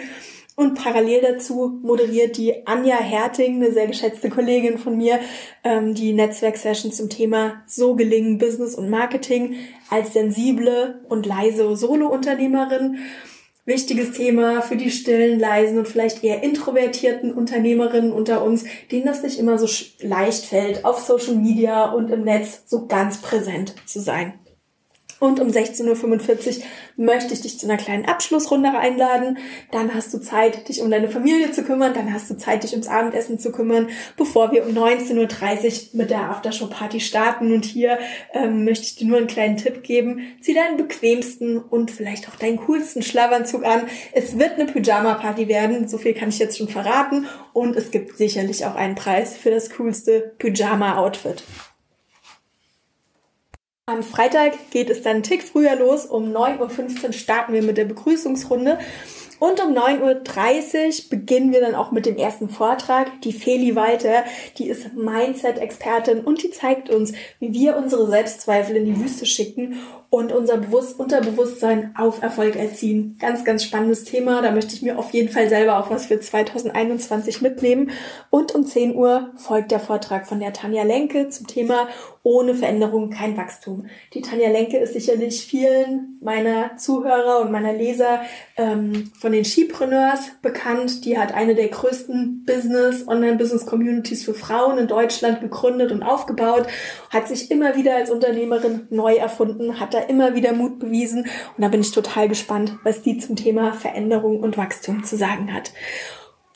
Und 0.59 0.73
parallel 0.73 1.21
dazu 1.21 1.79
moderiert 1.83 2.35
die 2.35 2.65
Anja 2.65 2.97
Herting, 2.97 3.57
eine 3.57 3.71
sehr 3.71 3.85
geschätzte 3.85 4.29
Kollegin 4.29 4.79
von 4.79 4.97
mir, 4.97 5.19
ähm, 5.63 5.93
die 5.93 6.13
Netzwerksession 6.13 6.91
zum 6.91 7.09
Thema 7.09 7.61
So 7.67 7.95
gelingen 7.95 8.39
Business 8.39 8.73
und 8.73 8.89
Marketing 8.89 9.55
als 9.91 10.13
sensible 10.13 11.05
und 11.09 11.27
leise 11.27 11.75
Solo-Unternehmerin. 11.75 12.97
Wichtiges 13.65 14.13
Thema 14.13 14.63
für 14.63 14.77
die 14.77 14.89
stillen, 14.89 15.39
leisen 15.39 15.77
und 15.77 15.87
vielleicht 15.87 16.23
eher 16.23 16.41
introvertierten 16.41 17.33
Unternehmerinnen 17.33 18.11
unter 18.11 18.43
uns, 18.43 18.63
denen 18.91 19.05
das 19.05 19.21
nicht 19.21 19.37
immer 19.37 19.59
so 19.59 19.67
leicht 19.99 20.43
fällt, 20.43 20.85
auf 20.85 20.99
Social 21.01 21.35
Media 21.35 21.91
und 21.91 22.09
im 22.09 22.23
Netz 22.23 22.63
so 22.65 22.87
ganz 22.87 23.21
präsent 23.21 23.75
zu 23.85 23.99
sein. 23.99 24.33
Und 25.19 25.39
um 25.39 25.47
16.45 25.47 26.59
Uhr 26.59 26.63
möchte 26.97 27.33
ich 27.33 27.41
dich 27.41 27.57
zu 27.57 27.67
einer 27.67 27.77
kleinen 27.77 28.05
Abschlussrunde 28.05 28.69
einladen. 28.69 29.39
Dann 29.71 29.93
hast 29.93 30.13
du 30.13 30.19
Zeit, 30.19 30.69
dich 30.69 30.81
um 30.81 30.91
deine 30.91 31.09
Familie 31.09 31.51
zu 31.51 31.63
kümmern. 31.63 31.93
Dann 31.93 32.13
hast 32.13 32.29
du 32.29 32.37
Zeit, 32.37 32.63
dich 32.63 32.73
ums 32.73 32.87
Abendessen 32.87 33.39
zu 33.39 33.51
kümmern, 33.51 33.89
bevor 34.15 34.51
wir 34.51 34.65
um 34.65 34.73
19.30 34.73 35.15
Uhr 35.15 35.71
mit 35.93 36.11
der 36.11 36.29
Aftershow-Party 36.29 36.99
starten. 36.99 37.51
Und 37.51 37.65
hier 37.65 37.97
ähm, 38.33 38.63
möchte 38.63 38.85
ich 38.85 38.95
dir 38.95 39.07
nur 39.07 39.17
einen 39.17 39.27
kleinen 39.27 39.57
Tipp 39.57 39.81
geben. 39.81 40.21
Zieh 40.41 40.53
deinen 40.53 40.77
bequemsten 40.77 41.57
und 41.57 41.89
vielleicht 41.89 42.29
auch 42.29 42.35
deinen 42.35 42.57
coolsten 42.57 43.01
Schlafanzug 43.01 43.65
an. 43.65 43.87
Es 44.13 44.37
wird 44.37 44.59
eine 44.59 44.65
Pyjama-Party 44.65 45.47
werden. 45.47 45.87
So 45.87 45.97
viel 45.97 46.13
kann 46.13 46.29
ich 46.29 46.37
jetzt 46.37 46.57
schon 46.57 46.67
verraten. 46.67 47.25
Und 47.53 47.75
es 47.75 47.89
gibt 47.89 48.17
sicherlich 48.17 48.65
auch 48.65 48.75
einen 48.75 48.93
Preis 48.93 49.35
für 49.35 49.49
das 49.49 49.71
coolste 49.71 50.35
Pyjama-Outfit. 50.37 51.43
Am 53.89 54.03
Freitag 54.03 54.69
geht 54.71 54.89
es 54.89 55.01
dann 55.01 55.13
einen 55.13 55.23
Tick 55.23 55.43
früher 55.43 55.77
los. 55.77 56.05
Um 56.05 56.35
9.15 56.35 57.05
Uhr 57.05 57.13
starten 57.13 57.53
wir 57.53 57.63
mit 57.63 57.77
der 57.77 57.85
Begrüßungsrunde. 57.85 58.79
Und 59.39 59.63
um 59.63 59.73
9.30 59.73 61.03
Uhr 61.05 61.09
beginnen 61.09 61.51
wir 61.51 61.61
dann 61.61 61.75
auch 61.75 61.91
mit 61.91 62.05
dem 62.05 62.17
ersten 62.17 62.49
Vortrag. 62.49 63.21
Die 63.21 63.33
Feli 63.33 63.75
Walter, 63.75 64.23
die 64.57 64.67
ist 64.67 64.95
Mindset-Expertin 64.95 66.21
und 66.21 66.41
die 66.41 66.49
zeigt 66.49 66.89
uns, 66.89 67.13
wie 67.39 67.53
wir 67.53 67.77
unsere 67.77 68.07
Selbstzweifel 68.07 68.75
in 68.75 68.85
die 68.85 68.99
Wüste 68.99 69.25
schicken 69.25 69.77
und 70.09 70.31
unser 70.31 70.57
Bewusst 70.57 70.99
Unterbewusstsein 70.99 71.93
auf 71.97 72.21
Erfolg 72.21 72.55
erziehen. 72.55 73.17
Ganz, 73.19 73.43
ganz 73.43 73.63
spannendes 73.63 74.05
Thema. 74.05 74.41
Da 74.41 74.51
möchte 74.51 74.73
ich 74.73 74.81
mir 74.81 74.97
auf 74.97 75.11
jeden 75.11 75.29
Fall 75.29 75.49
selber 75.49 75.79
auch 75.79 75.89
was 75.89 76.05
für 76.05 76.19
2021 76.19 77.41
mitnehmen. 77.41 77.91
Und 78.29 78.55
um 78.55 78.65
10 78.65 78.95
Uhr 78.95 79.31
folgt 79.35 79.71
der 79.71 79.81
Vortrag 79.81 80.25
von 80.25 80.39
der 80.39 80.53
Tanja 80.53 80.83
Lenke 80.83 81.29
zum 81.29 81.47
Thema 81.47 81.87
ohne 82.23 82.55
Veränderung 82.55 83.09
kein 83.09 83.37
Wachstum. 83.37 83.87
Die 84.13 84.21
Tanja 84.21 84.49
Lenke 84.49 84.77
ist 84.77 84.93
sicherlich 84.93 85.45
vielen 85.45 86.17
meiner 86.21 86.75
Zuhörer 86.75 87.39
und 87.39 87.51
meiner 87.51 87.71
Leser 87.71 88.21
ähm, 88.57 89.11
von 89.27 89.33
den 89.33 89.43
Skipreneurs 89.43 90.31
bekannt. 90.41 91.03
Die 91.03 91.17
hat 91.17 91.33
eine 91.33 91.53
der 91.53 91.67
größten 91.67 92.45
Business, 92.45 93.09
Online-Business-Communities 93.09 94.23
für 94.23 94.33
Frauen 94.33 94.77
in 94.77 94.87
Deutschland 94.87 95.41
gegründet 95.41 95.91
und 95.91 96.01
aufgebaut, 96.01 96.65
hat 97.09 97.27
sich 97.27 97.51
immer 97.51 97.75
wieder 97.75 97.93
als 97.97 98.09
Unternehmerin 98.09 98.87
neu 98.89 99.15
erfunden, 99.15 99.81
hat 99.81 99.93
da 99.93 99.99
immer 99.99 100.33
wieder 100.35 100.53
Mut 100.53 100.79
bewiesen 100.79 101.23
und 101.57 101.61
da 101.61 101.67
bin 101.67 101.81
ich 101.81 101.91
total 101.91 102.29
gespannt, 102.29 102.77
was 102.85 103.01
die 103.01 103.17
zum 103.17 103.35
Thema 103.35 103.73
Veränderung 103.73 104.39
und 104.39 104.55
Wachstum 104.55 105.03
zu 105.03 105.17
sagen 105.17 105.53
hat. 105.53 105.73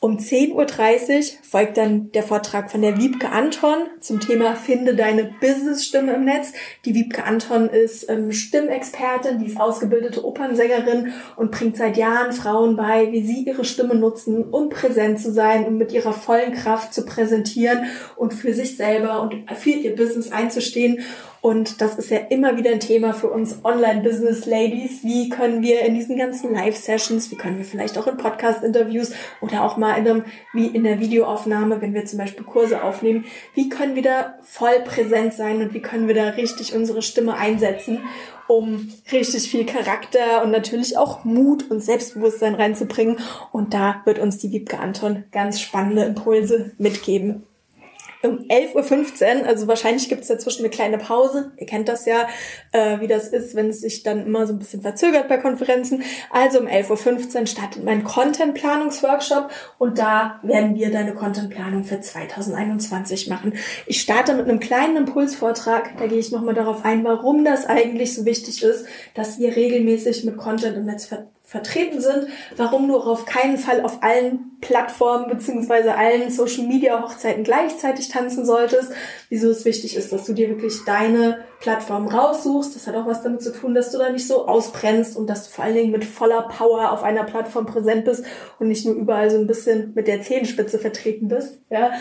Um 0.03 0.17
10.30 0.17 0.55
Uhr 0.55 1.21
folgt 1.43 1.77
dann 1.77 2.11
der 2.11 2.23
Vortrag 2.23 2.71
von 2.71 2.81
der 2.81 2.97
Wiebke 2.97 3.29
Anton 3.29 3.85
zum 3.99 4.19
Thema 4.19 4.55
Finde 4.55 4.95
deine 4.95 5.29
Business-Stimme 5.39 6.15
im 6.15 6.25
Netz. 6.25 6.53
Die 6.85 6.95
Wiebke 6.95 7.23
Anton 7.23 7.69
ist 7.69 8.09
ähm, 8.09 8.31
Stimmexpertin, 8.31 9.37
die 9.37 9.45
ist 9.45 9.61
ausgebildete 9.61 10.25
Opernsängerin 10.25 11.13
und 11.35 11.51
bringt 11.51 11.77
seit 11.77 11.97
Jahren 11.97 12.31
Frauen 12.31 12.75
bei, 12.75 13.11
wie 13.11 13.21
sie 13.21 13.43
ihre 13.43 13.63
Stimme 13.63 13.93
nutzen, 13.93 14.45
um 14.45 14.69
präsent 14.69 15.19
zu 15.19 15.31
sein 15.31 15.65
und 15.65 15.77
mit 15.77 15.91
ihrer 15.91 16.13
vollen 16.13 16.53
Kraft 16.53 16.95
zu 16.95 17.05
präsentieren 17.05 17.85
und 18.15 18.33
für 18.33 18.55
sich 18.55 18.77
selber 18.77 19.21
und 19.21 19.51
für 19.51 19.69
ihr 19.69 19.95
Business 19.95 20.31
einzustehen. 20.31 21.01
Und 21.41 21.81
das 21.81 21.95
ist 21.95 22.11
ja 22.11 22.19
immer 22.19 22.55
wieder 22.55 22.69
ein 22.69 22.79
Thema 22.79 23.13
für 23.13 23.27
uns 23.27 23.65
Online-Business-Ladies. 23.65 25.03
Wie 25.03 25.29
können 25.29 25.63
wir 25.63 25.81
in 25.81 25.95
diesen 25.95 26.15
ganzen 26.15 26.53
Live-Sessions, 26.53 27.31
wie 27.31 27.35
können 27.35 27.57
wir 27.57 27.65
vielleicht 27.65 27.97
auch 27.97 28.05
in 28.05 28.17
Podcast-Interviews 28.17 29.11
oder 29.41 29.63
auch 29.63 29.75
mal 29.75 29.97
in 29.97 30.07
einem, 30.07 30.25
wie 30.53 30.67
in 30.67 30.83
der 30.83 30.99
Videoaufnahme, 30.99 31.81
wenn 31.81 31.95
wir 31.95 32.05
zum 32.05 32.19
Beispiel 32.19 32.45
Kurse 32.45 32.83
aufnehmen, 32.83 33.25
wie 33.55 33.69
können 33.69 33.95
wir 33.95 34.03
da 34.03 34.35
voll 34.43 34.81
präsent 34.85 35.33
sein 35.33 35.63
und 35.63 35.73
wie 35.73 35.81
können 35.81 36.07
wir 36.07 36.13
da 36.13 36.29
richtig 36.29 36.75
unsere 36.75 37.01
Stimme 37.01 37.33
einsetzen, 37.33 38.03
um 38.47 38.91
richtig 39.11 39.49
viel 39.49 39.65
Charakter 39.65 40.43
und 40.43 40.51
natürlich 40.51 40.95
auch 40.95 41.23
Mut 41.23 41.71
und 41.71 41.79
Selbstbewusstsein 41.79 42.53
reinzubringen. 42.53 43.17
Und 43.51 43.73
da 43.73 44.03
wird 44.05 44.19
uns 44.19 44.37
die 44.37 44.51
Wiebke 44.51 44.77
Anton 44.77 45.23
ganz 45.31 45.59
spannende 45.59 46.03
Impulse 46.03 46.73
mitgeben 46.77 47.47
um 48.23 48.39
11.15 48.47 49.41
Uhr, 49.41 49.47
also 49.47 49.67
wahrscheinlich 49.67 50.09
gibt 50.09 50.21
es 50.21 50.27
dazwischen 50.27 50.61
eine 50.61 50.69
kleine 50.69 50.97
Pause. 50.97 51.51
Ihr 51.57 51.65
kennt 51.65 51.87
das 51.87 52.05
ja, 52.05 52.27
äh, 52.71 52.99
wie 52.99 53.07
das 53.07 53.27
ist, 53.27 53.55
wenn 53.55 53.69
es 53.69 53.81
sich 53.81 54.03
dann 54.03 54.25
immer 54.25 54.45
so 54.47 54.53
ein 54.53 54.59
bisschen 54.59 54.81
verzögert 54.81 55.27
bei 55.27 55.37
Konferenzen. 55.37 56.03
Also 56.29 56.59
um 56.59 56.67
11.15 56.67 57.39
Uhr 57.39 57.47
startet 57.47 57.83
mein 57.83 58.03
Content-Planungsworkshop 58.03 59.49
und 59.77 59.97
da 59.97 60.39
werden 60.43 60.75
wir 60.75 60.91
deine 60.91 61.13
Content-Planung 61.13 61.83
für 61.83 61.99
2021 61.99 63.27
machen. 63.27 63.53
Ich 63.85 64.01
starte 64.01 64.33
mit 64.33 64.47
einem 64.47 64.59
kleinen 64.59 64.97
Impulsvortrag, 64.97 65.97
da 65.97 66.07
gehe 66.07 66.19
ich 66.19 66.31
nochmal 66.31 66.53
darauf 66.53 66.85
ein, 66.85 67.03
warum 67.03 67.43
das 67.43 67.65
eigentlich 67.65 68.13
so 68.13 68.25
wichtig 68.25 68.63
ist, 68.63 68.85
dass 69.13 69.39
wir 69.39 69.55
regelmäßig 69.55 70.23
mit 70.25 70.37
Content 70.37 70.77
im 70.77 70.85
Netz 70.85 71.07
vertreten 71.51 71.99
sind, 71.99 72.27
warum 72.55 72.87
du 72.87 72.95
auf 72.95 73.25
keinen 73.25 73.57
Fall 73.57 73.81
auf 73.81 74.01
allen 74.03 74.57
Plattformen 74.61 75.27
beziehungsweise 75.27 75.95
allen 75.95 76.31
Social 76.31 76.65
Media 76.65 77.03
Hochzeiten 77.03 77.43
gleichzeitig 77.43 78.07
tanzen 78.07 78.45
solltest, 78.45 78.93
wieso 79.27 79.49
es 79.49 79.65
wichtig 79.65 79.97
ist, 79.97 80.13
dass 80.13 80.25
du 80.25 80.31
dir 80.31 80.47
wirklich 80.47 80.85
deine 80.85 81.43
Plattform 81.59 82.07
raussuchst. 82.07 82.73
Das 82.73 82.87
hat 82.87 82.95
auch 82.95 83.05
was 83.05 83.21
damit 83.21 83.41
zu 83.41 83.51
tun, 83.51 83.75
dass 83.75 83.91
du 83.91 83.97
da 83.97 84.09
nicht 84.11 84.25
so 84.25 84.47
ausbrennst 84.47 85.17
und 85.17 85.27
dass 85.27 85.43
du 85.43 85.51
vor 85.51 85.65
allen 85.65 85.75
Dingen 85.75 85.91
mit 85.91 86.05
voller 86.05 86.43
Power 86.43 86.93
auf 86.93 87.03
einer 87.03 87.25
Plattform 87.25 87.65
präsent 87.65 88.05
bist 88.05 88.23
und 88.59 88.69
nicht 88.69 88.85
nur 88.85 88.95
überall 88.95 89.29
so 89.29 89.37
ein 89.37 89.47
bisschen 89.47 89.91
mit 89.93 90.07
der 90.07 90.21
Zehenspitze 90.21 90.79
vertreten 90.79 91.27
bist, 91.27 91.59
ja. 91.69 91.91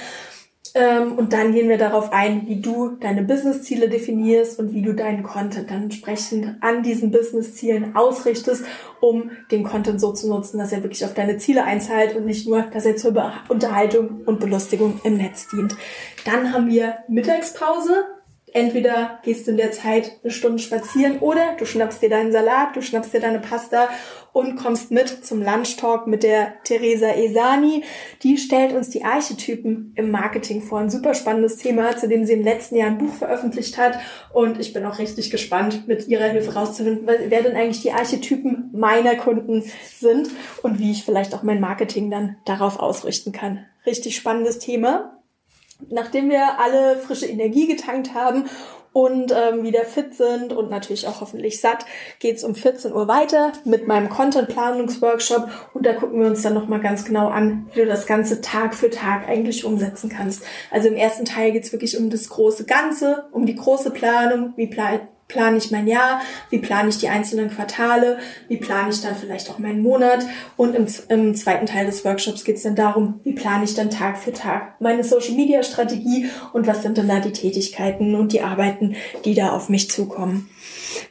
Ähm, 0.74 1.12
und 1.12 1.32
dann 1.32 1.52
gehen 1.52 1.68
wir 1.68 1.78
darauf 1.78 2.12
ein, 2.12 2.46
wie 2.46 2.60
du 2.60 2.96
deine 3.00 3.22
Business-Ziele 3.22 3.88
definierst 3.88 4.58
und 4.58 4.72
wie 4.72 4.82
du 4.82 4.94
deinen 4.94 5.22
Content 5.22 5.70
dann 5.70 5.84
entsprechend 5.84 6.56
an 6.60 6.82
diesen 6.82 7.10
Business-Zielen 7.10 7.96
ausrichtest, 7.96 8.64
um 9.00 9.30
den 9.50 9.64
Content 9.64 10.00
so 10.00 10.12
zu 10.12 10.28
nutzen, 10.28 10.58
dass 10.58 10.72
er 10.72 10.82
wirklich 10.82 11.04
auf 11.04 11.14
deine 11.14 11.38
Ziele 11.38 11.64
einzahlt 11.64 12.14
und 12.14 12.26
nicht 12.26 12.46
nur, 12.48 12.62
dass 12.62 12.86
er 12.86 12.96
zur 12.96 13.10
Unterhaltung 13.48 14.22
und 14.26 14.40
Belustigung 14.40 15.00
im 15.02 15.16
Netz 15.16 15.48
dient. 15.48 15.74
Dann 16.24 16.52
haben 16.52 16.68
wir 16.68 16.98
Mittagspause 17.08 18.04
entweder 18.52 19.18
gehst 19.22 19.46
du 19.46 19.52
in 19.52 19.56
der 19.56 19.72
Zeit 19.72 20.18
eine 20.22 20.32
Stunde 20.32 20.58
spazieren 20.58 21.18
oder 21.18 21.56
du 21.58 21.64
schnappst 21.64 22.02
dir 22.02 22.08
deinen 22.08 22.32
Salat, 22.32 22.76
du 22.76 22.82
schnappst 22.82 23.12
dir 23.12 23.20
deine 23.20 23.40
Pasta 23.40 23.88
und 24.32 24.56
kommst 24.56 24.90
mit 24.90 25.24
zum 25.24 25.42
Lunchtalk 25.42 26.06
mit 26.06 26.22
der 26.22 26.54
Theresa 26.64 27.14
Esani. 27.14 27.82
Die 28.22 28.38
stellt 28.38 28.72
uns 28.72 28.90
die 28.90 29.04
Archetypen 29.04 29.92
im 29.96 30.10
Marketing 30.10 30.62
vor. 30.62 30.78
Ein 30.78 30.90
super 30.90 31.14
spannendes 31.14 31.56
Thema, 31.56 31.96
zu 31.96 32.08
dem 32.08 32.24
sie 32.24 32.34
im 32.34 32.44
letzten 32.44 32.76
Jahr 32.76 32.88
ein 32.88 32.98
Buch 32.98 33.14
veröffentlicht 33.14 33.76
hat. 33.78 33.98
Und 34.32 34.60
ich 34.60 34.72
bin 34.72 34.84
auch 34.84 34.98
richtig 34.98 35.30
gespannt, 35.30 35.88
mit 35.88 36.08
ihrer 36.08 36.28
Hilfe 36.28 36.54
rauszufinden, 36.54 37.06
wer 37.06 37.42
denn 37.42 37.56
eigentlich 37.56 37.82
die 37.82 37.92
Archetypen 37.92 38.70
meiner 38.72 39.16
Kunden 39.16 39.64
sind 39.96 40.30
und 40.62 40.78
wie 40.78 40.92
ich 40.92 41.04
vielleicht 41.04 41.34
auch 41.34 41.42
mein 41.42 41.60
Marketing 41.60 42.10
dann 42.10 42.36
darauf 42.44 42.78
ausrichten 42.78 43.32
kann. 43.32 43.66
Richtig 43.86 44.16
spannendes 44.16 44.58
Thema 44.58 45.19
nachdem 45.88 46.30
wir 46.30 46.58
alle 46.58 46.96
frische 46.98 47.26
Energie 47.26 47.66
getankt 47.66 48.14
haben 48.14 48.44
und 48.92 49.32
ähm, 49.32 49.62
wieder 49.62 49.84
fit 49.84 50.14
sind 50.14 50.52
und 50.52 50.70
natürlich 50.70 51.06
auch 51.06 51.20
hoffentlich 51.20 51.60
satt, 51.60 51.86
geht's 52.18 52.42
um 52.42 52.54
14 52.54 52.92
Uhr 52.92 53.06
weiter 53.08 53.52
mit 53.64 53.86
meinem 53.86 54.08
Content-Planungsworkshop 54.08 55.48
und 55.74 55.86
da 55.86 55.94
gucken 55.94 56.20
wir 56.20 56.26
uns 56.26 56.42
dann 56.42 56.54
nochmal 56.54 56.80
ganz 56.80 57.04
genau 57.04 57.28
an, 57.28 57.68
wie 57.72 57.80
du 57.80 57.86
das 57.86 58.06
Ganze 58.06 58.40
Tag 58.40 58.74
für 58.74 58.90
Tag 58.90 59.28
eigentlich 59.28 59.64
umsetzen 59.64 60.10
kannst. 60.10 60.42
Also 60.70 60.88
im 60.88 60.96
ersten 60.96 61.24
Teil 61.24 61.52
geht's 61.52 61.72
wirklich 61.72 61.96
um 61.98 62.10
das 62.10 62.28
große 62.28 62.64
Ganze, 62.64 63.28
um 63.32 63.46
die 63.46 63.54
große 63.54 63.90
Planung, 63.90 64.54
wie 64.56 64.66
plan 64.66 65.00
plane 65.30 65.56
ich 65.56 65.70
mein 65.70 65.86
Jahr, 65.86 66.20
wie 66.50 66.58
plane 66.58 66.88
ich 66.88 66.98
die 66.98 67.08
einzelnen 67.08 67.50
Quartale, 67.50 68.18
wie 68.48 68.58
plane 68.58 68.90
ich 68.90 69.00
dann 69.00 69.16
vielleicht 69.16 69.48
auch 69.50 69.58
meinen 69.58 69.82
Monat 69.82 70.26
und 70.56 70.74
im, 70.74 70.86
im 71.08 71.34
zweiten 71.34 71.66
Teil 71.66 71.86
des 71.86 72.04
Workshops 72.04 72.44
geht 72.44 72.56
es 72.56 72.64
dann 72.64 72.76
darum, 72.76 73.20
wie 73.24 73.32
plane 73.32 73.64
ich 73.64 73.74
dann 73.74 73.90
Tag 73.90 74.18
für 74.18 74.32
Tag 74.32 74.80
meine 74.80 75.04
Social-Media-Strategie 75.04 76.30
und 76.52 76.66
was 76.66 76.82
sind 76.82 76.98
dann 76.98 77.08
da 77.08 77.20
die 77.20 77.32
Tätigkeiten 77.32 78.14
und 78.14 78.32
die 78.32 78.42
Arbeiten, 78.42 78.96
die 79.24 79.34
da 79.34 79.50
auf 79.50 79.68
mich 79.68 79.90
zukommen. 79.90 80.50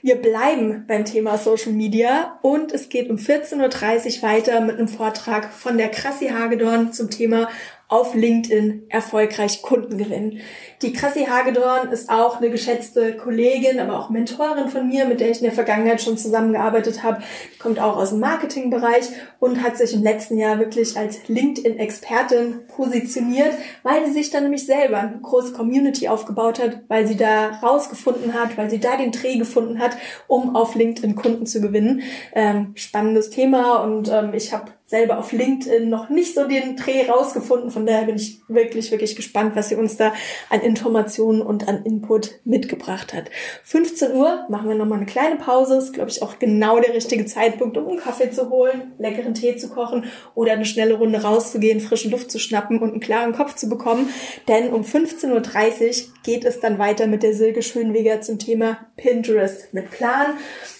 Wir 0.01 0.15
bleiben 0.15 0.85
beim 0.87 1.05
Thema 1.05 1.37
Social 1.37 1.71
Media 1.71 2.39
und 2.41 2.73
es 2.73 2.89
geht 2.89 3.09
um 3.09 3.15
14.30 3.15 4.17
Uhr 4.17 4.23
weiter 4.23 4.61
mit 4.61 4.77
einem 4.77 4.87
Vortrag 4.87 5.51
von 5.51 5.77
der 5.77 5.89
Krassi 5.89 6.27
Hagedorn 6.27 6.91
zum 6.91 7.09
Thema 7.09 7.47
auf 7.89 8.13
LinkedIn 8.13 8.83
erfolgreich 8.87 9.63
Kunden 9.63 9.97
gewinnen. 9.97 10.39
Die 10.83 10.93
Krassi 10.93 11.25
Hagedorn 11.25 11.91
ist 11.91 12.09
auch 12.09 12.37
eine 12.37 12.51
geschätzte 12.51 13.17
Kollegin, 13.17 13.79
aber 13.79 13.99
auch 13.99 14.11
Mentorin 14.11 14.69
von 14.69 14.87
mir, 14.87 15.05
mit 15.05 15.19
der 15.19 15.31
ich 15.31 15.39
in 15.39 15.45
der 15.45 15.51
Vergangenheit 15.51 15.99
schon 15.99 16.17
zusammengearbeitet 16.17 17.03
habe. 17.03 17.23
Die 17.53 17.57
kommt 17.57 17.79
auch 17.79 17.97
aus 17.97 18.11
dem 18.11 18.19
Marketingbereich 18.19 19.05
und 19.39 19.63
hat 19.63 19.77
sich 19.77 19.95
im 19.95 20.03
letzten 20.03 20.37
Jahr 20.37 20.59
wirklich 20.59 20.97
als 20.97 21.27
LinkedIn-Expertin 21.27 22.67
positioniert, 22.67 23.53
weil 23.81 24.05
sie 24.05 24.13
sich 24.13 24.29
dann 24.29 24.43
nämlich 24.43 24.67
selber 24.67 24.99
eine 24.99 25.19
große 25.19 25.53
Community 25.53 26.07
aufgebaut 26.07 26.59
hat, 26.59 26.81
weil 26.89 27.07
sie 27.07 27.17
da 27.17 27.59
rausgefunden 27.63 28.35
hat, 28.35 28.55
weil 28.55 28.69
sie 28.69 28.79
da 28.79 28.97
den 28.97 29.11
Dreh 29.11 29.37
gefunden 29.37 29.79
hat, 29.79 29.97
um 30.27 30.55
auf 30.55 30.75
LinkedIn 30.75 31.15
Kunden 31.15 31.47
zu 31.47 31.59
gewinnen. 31.59 32.03
Ähm, 32.33 32.73
spannendes 32.75 33.31
Thema 33.31 33.77
und 33.77 34.09
ähm, 34.09 34.33
ich 34.35 34.53
habe 34.53 34.71
selber 34.89 35.19
auf 35.19 35.31
LinkedIn 35.31 35.87
noch 35.87 36.09
nicht 36.09 36.33
so 36.33 36.47
den 36.47 36.75
Dreh 36.75 37.07
rausgefunden. 37.07 37.69
Von 37.69 37.85
daher 37.85 38.05
bin 38.05 38.15
ich 38.15 38.41
wirklich, 38.47 38.89
wirklich 38.89 39.15
gespannt, 39.15 39.55
was 39.55 39.69
sie 39.69 39.75
uns 39.75 39.97
da 39.97 40.13
an 40.49 40.61
Informationen 40.61 41.43
und 41.43 41.67
an 41.67 41.85
Input 41.85 42.39
mitgebracht 42.43 43.13
hat. 43.13 43.29
15 43.65 44.13
Uhr 44.13 44.45
machen 44.49 44.67
wir 44.67 44.75
nochmal 44.75 44.97
eine 44.97 45.05
kleine 45.05 45.35
Pause. 45.35 45.77
Ist, 45.77 45.93
glaube 45.93 46.09
ich, 46.09 46.23
auch 46.23 46.39
genau 46.39 46.79
der 46.79 46.95
richtige 46.95 47.27
Zeitpunkt, 47.27 47.77
um 47.77 47.87
einen 47.87 47.99
Kaffee 47.99 48.31
zu 48.31 48.49
holen, 48.49 48.93
leckeren 48.97 49.35
Tee 49.35 49.55
zu 49.57 49.69
kochen 49.69 50.05
oder 50.33 50.53
eine 50.53 50.65
schnelle 50.65 50.95
Runde 50.95 51.21
rauszugehen, 51.21 51.81
frische 51.81 52.09
Luft 52.09 52.31
zu 52.31 52.39
schnappen 52.39 52.79
und 52.79 52.89
einen 52.89 52.99
klaren 52.99 53.33
Kopf 53.33 53.53
zu 53.53 53.69
bekommen. 53.69 54.09
Denn 54.47 54.73
um 54.73 54.81
15.30 54.81 56.07
Uhr 56.07 56.13
geht 56.23 56.45
es 56.45 56.61
dann 56.61 56.79
weiter 56.79 57.05
mit 57.05 57.21
der 57.21 57.35
Silke 57.35 57.61
Schönweger 57.61 58.21
zum 58.21 58.39
Thema 58.39 58.87
Pinterest 58.97 59.71
mit 59.71 59.91
Plan. 59.91 60.33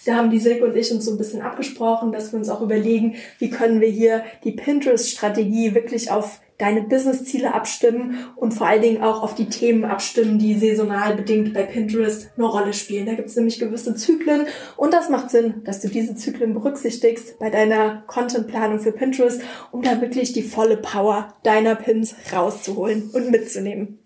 Da 0.09 0.15
haben 0.15 0.31
die 0.31 0.39
Silke 0.39 0.65
und 0.65 0.75
ich 0.75 0.91
uns 0.91 1.05
so 1.05 1.11
ein 1.11 1.19
bisschen 1.19 1.43
abgesprochen, 1.43 2.11
dass 2.11 2.31
wir 2.31 2.39
uns 2.39 2.49
auch 2.49 2.61
überlegen, 2.61 3.17
wie 3.37 3.51
können 3.51 3.79
wir 3.79 3.89
hier 3.89 4.23
die 4.43 4.53
Pinterest-Strategie 4.53 5.75
wirklich 5.75 6.09
auf 6.09 6.41
deine 6.57 6.81
Business-Ziele 6.81 7.53
abstimmen 7.53 8.17
und 8.35 8.55
vor 8.55 8.65
allen 8.65 8.81
Dingen 8.81 9.03
auch 9.03 9.21
auf 9.21 9.35
die 9.35 9.49
Themen 9.49 9.85
abstimmen, 9.85 10.39
die 10.39 10.55
saisonal 10.55 11.13
bedingt 11.13 11.53
bei 11.53 11.61
Pinterest 11.61 12.31
eine 12.35 12.47
Rolle 12.47 12.73
spielen. 12.73 13.05
Da 13.05 13.13
gibt 13.13 13.29
es 13.29 13.35
nämlich 13.35 13.59
gewisse 13.59 13.93
Zyklen 13.93 14.47
und 14.77 14.95
das 14.95 15.09
macht 15.09 15.29
Sinn, 15.29 15.61
dass 15.63 15.79
du 15.79 15.89
diese 15.89 16.15
Zyklen 16.15 16.55
berücksichtigst 16.55 17.37
bei 17.37 17.51
deiner 17.51 18.03
Content-Planung 18.07 18.79
für 18.79 18.91
Pinterest, 18.91 19.43
um 19.71 19.83
da 19.83 20.01
wirklich 20.01 20.33
die 20.33 20.41
volle 20.41 20.77
Power 20.77 21.35
deiner 21.43 21.75
Pins 21.75 22.15
rauszuholen 22.33 23.11
und 23.13 23.29
mitzunehmen. 23.29 23.99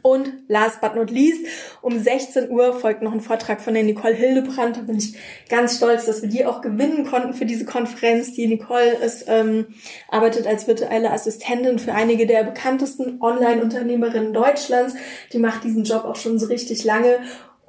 Und 0.00 0.32
last 0.48 0.80
but 0.80 0.94
not 0.94 1.10
least, 1.10 1.44
um 1.82 1.98
16 1.98 2.50
Uhr 2.50 2.72
folgt 2.72 3.02
noch 3.02 3.12
ein 3.12 3.20
Vortrag 3.20 3.60
von 3.60 3.74
der 3.74 3.82
Nicole 3.82 4.14
Hildebrand. 4.14 4.78
Da 4.78 4.80
bin 4.80 4.96
ich 4.96 5.14
ganz 5.50 5.76
stolz, 5.76 6.06
dass 6.06 6.22
wir 6.22 6.30
die 6.30 6.46
auch 6.46 6.62
gewinnen 6.62 7.04
konnten 7.04 7.34
für 7.34 7.44
diese 7.44 7.66
Konferenz. 7.66 8.32
Die 8.32 8.46
Nicole 8.46 8.94
ist, 8.94 9.26
ähm, 9.28 9.66
arbeitet 10.08 10.46
als 10.46 10.66
virtuelle 10.66 11.10
Assistentin 11.10 11.78
für 11.78 11.92
einige 11.92 12.26
der 12.26 12.44
bekanntesten 12.44 13.20
Online-Unternehmerinnen 13.20 14.32
Deutschlands. 14.32 14.94
Die 15.34 15.38
macht 15.38 15.64
diesen 15.64 15.84
Job 15.84 16.06
auch 16.06 16.16
schon 16.16 16.38
so 16.38 16.46
richtig 16.46 16.84
lange 16.84 17.18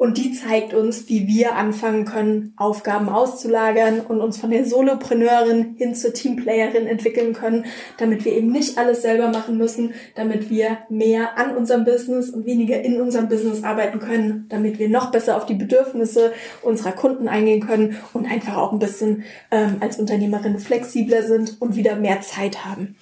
und 0.03 0.17
die 0.17 0.33
zeigt 0.33 0.73
uns, 0.73 1.07
wie 1.07 1.27
wir 1.27 1.55
anfangen 1.55 2.03
können, 2.03 2.51
Aufgaben 2.57 3.07
auszulagern 3.07 4.01
und 4.01 4.19
uns 4.19 4.37
von 4.37 4.51
der 4.51 4.65
Solopreneurin 4.65 5.75
hin 5.77 5.95
zur 5.95 6.13
Teamplayerin 6.13 6.87
entwickeln 6.87 7.31
können, 7.31 7.63
damit 7.99 8.25
wir 8.25 8.33
eben 8.33 8.51
nicht 8.51 8.77
alles 8.77 9.01
selber 9.01 9.29
machen 9.29 9.57
müssen, 9.57 9.93
damit 10.15 10.49
wir 10.49 10.79
mehr 10.89 11.37
an 11.37 11.55
unserem 11.55 11.85
Business 11.85 12.31
und 12.31 12.45
weniger 12.45 12.81
in 12.81 12.99
unserem 12.99 13.29
Business 13.29 13.63
arbeiten 13.63 13.99
können, 13.99 14.45
damit 14.49 14.77
wir 14.77 14.89
noch 14.89 15.09
besser 15.09 15.37
auf 15.37 15.45
die 15.45 15.53
Bedürfnisse 15.53 16.33
unserer 16.63 16.91
Kunden 16.91 17.29
eingehen 17.29 17.65
können 17.65 17.95
und 18.11 18.25
einfach 18.25 18.57
auch 18.57 18.73
ein 18.73 18.79
bisschen 18.79 19.23
ähm, 19.51 19.77
als 19.79 19.99
Unternehmerin 19.99 20.59
flexibler 20.59 21.23
sind 21.23 21.61
und 21.61 21.77
wieder 21.77 21.95
mehr 21.95 22.19
Zeit 22.19 22.65
haben. 22.65 22.97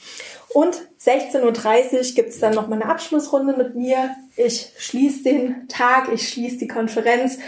Und 0.53 0.90
16.30 1.03 1.93
Uhr 1.93 2.15
gibt's 2.15 2.39
dann 2.39 2.53
noch 2.53 2.67
mal 2.67 2.75
eine 2.81 2.91
Abschlussrunde 2.91 3.57
mit 3.57 3.75
mir. 3.75 4.15
Ich 4.35 4.71
schließe 4.77 5.23
den 5.23 5.67
Tag, 5.67 6.09
ich 6.13 6.29
schließe 6.29 6.57
die 6.57 6.67
Konferenz 6.67 7.39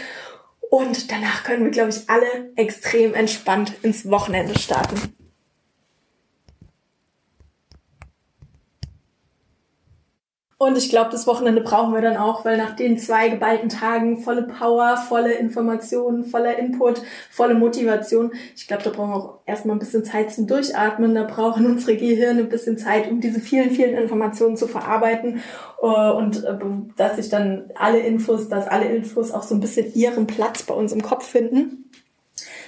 und 0.70 1.12
danach 1.12 1.44
können 1.44 1.64
wir, 1.64 1.70
glaube 1.70 1.90
ich, 1.90 2.10
alle 2.10 2.50
extrem 2.56 3.14
entspannt 3.14 3.74
ins 3.82 4.10
Wochenende 4.10 4.58
starten. 4.58 5.23
Und 10.56 10.78
ich 10.78 10.88
glaube, 10.88 11.10
das 11.10 11.26
Wochenende 11.26 11.60
brauchen 11.62 11.92
wir 11.92 12.00
dann 12.00 12.16
auch, 12.16 12.44
weil 12.44 12.56
nach 12.56 12.76
den 12.76 12.96
zwei 12.98 13.28
geballten 13.28 13.68
Tagen 13.68 14.18
volle 14.20 14.42
Power, 14.42 14.96
volle 14.96 15.32
Informationen, 15.32 16.24
voller 16.24 16.56
Input, 16.58 17.02
volle 17.30 17.54
Motivation, 17.54 18.32
ich 18.54 18.68
glaube, 18.68 18.84
da 18.84 18.90
brauchen 18.90 19.10
wir 19.10 19.16
auch 19.16 19.38
erstmal 19.46 19.76
ein 19.76 19.80
bisschen 19.80 20.04
Zeit 20.04 20.30
zum 20.32 20.46
Durchatmen. 20.46 21.14
Da 21.14 21.24
brauchen 21.24 21.66
unsere 21.70 21.96
Gehirne 21.96 22.40
ein 22.40 22.48
bisschen 22.48 22.78
Zeit, 22.78 23.10
um 23.10 23.20
diese 23.20 23.40
vielen, 23.40 23.70
vielen 23.70 23.96
Informationen 23.96 24.56
zu 24.56 24.68
verarbeiten. 24.68 25.42
Äh, 25.82 25.86
und 25.86 26.44
äh, 26.44 26.58
dass 26.96 27.16
sich 27.16 27.28
dann 27.28 27.70
alle 27.74 27.98
Infos, 27.98 28.48
dass 28.48 28.68
alle 28.68 28.86
Infos 28.86 29.32
auch 29.32 29.42
so 29.42 29.54
ein 29.54 29.60
bisschen 29.60 29.92
ihren 29.94 30.26
Platz 30.26 30.62
bei 30.62 30.74
uns 30.74 30.92
im 30.92 31.02
Kopf 31.02 31.26
finden. 31.26 31.90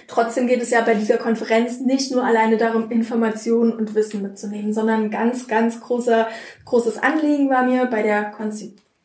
Trotzdem 0.09 0.47
geht 0.47 0.63
es 0.63 0.71
ja 0.71 0.81
bei 0.83 0.95
dieser 0.95 1.19
Konferenz 1.19 1.81
nicht 1.81 2.13
nur 2.13 2.25
alleine 2.25 2.57
darum, 2.57 2.91
Informationen 2.91 3.73
und 3.73 3.95
Wissen 3.95 4.23
mitzunehmen, 4.23 4.73
sondern 4.73 5.05
ein 5.05 5.11
ganz, 5.11 5.49
ganz 5.49 5.81
großer, 5.81 6.29
großes 6.65 7.03
Anliegen 7.03 7.51
war 7.51 7.65
mir 7.65 7.87
bei 7.87 8.03
der 8.03 8.33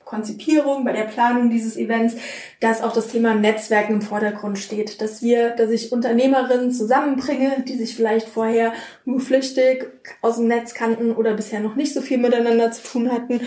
Konzipierung, 0.05 0.86
bei 0.86 0.93
der 0.93 1.05
Planung 1.05 1.50
dieses 1.50 1.77
Events, 1.77 2.15
dass 2.60 2.84
auch 2.84 2.93
das 2.93 3.08
Thema 3.08 3.34
Netzwerken 3.34 3.93
im 3.93 4.01
Vordergrund 4.01 4.60
steht. 4.60 5.01
Dass 5.01 5.24
wir, 5.24 5.51
dass 5.51 5.72
ich 5.72 5.91
Unternehmerinnen 5.91 6.72
zusammenbringe, 6.72 7.63
die 7.67 7.77
sich 7.77 7.96
vielleicht 7.96 8.29
vorher 8.29 8.74
nur 9.05 9.20
flüchtig 9.20 9.88
aus 10.22 10.36
dem 10.36 10.48
Netz 10.48 10.74
kannten 10.74 11.12
oder 11.12 11.34
bisher 11.34 11.62
noch 11.62 11.75
nicht 11.75 11.93
so 11.93 12.01
viel 12.01 12.20
miteinander 12.20 12.72
zu 12.72 12.84
tun 12.84 13.12
hatten 13.12 13.41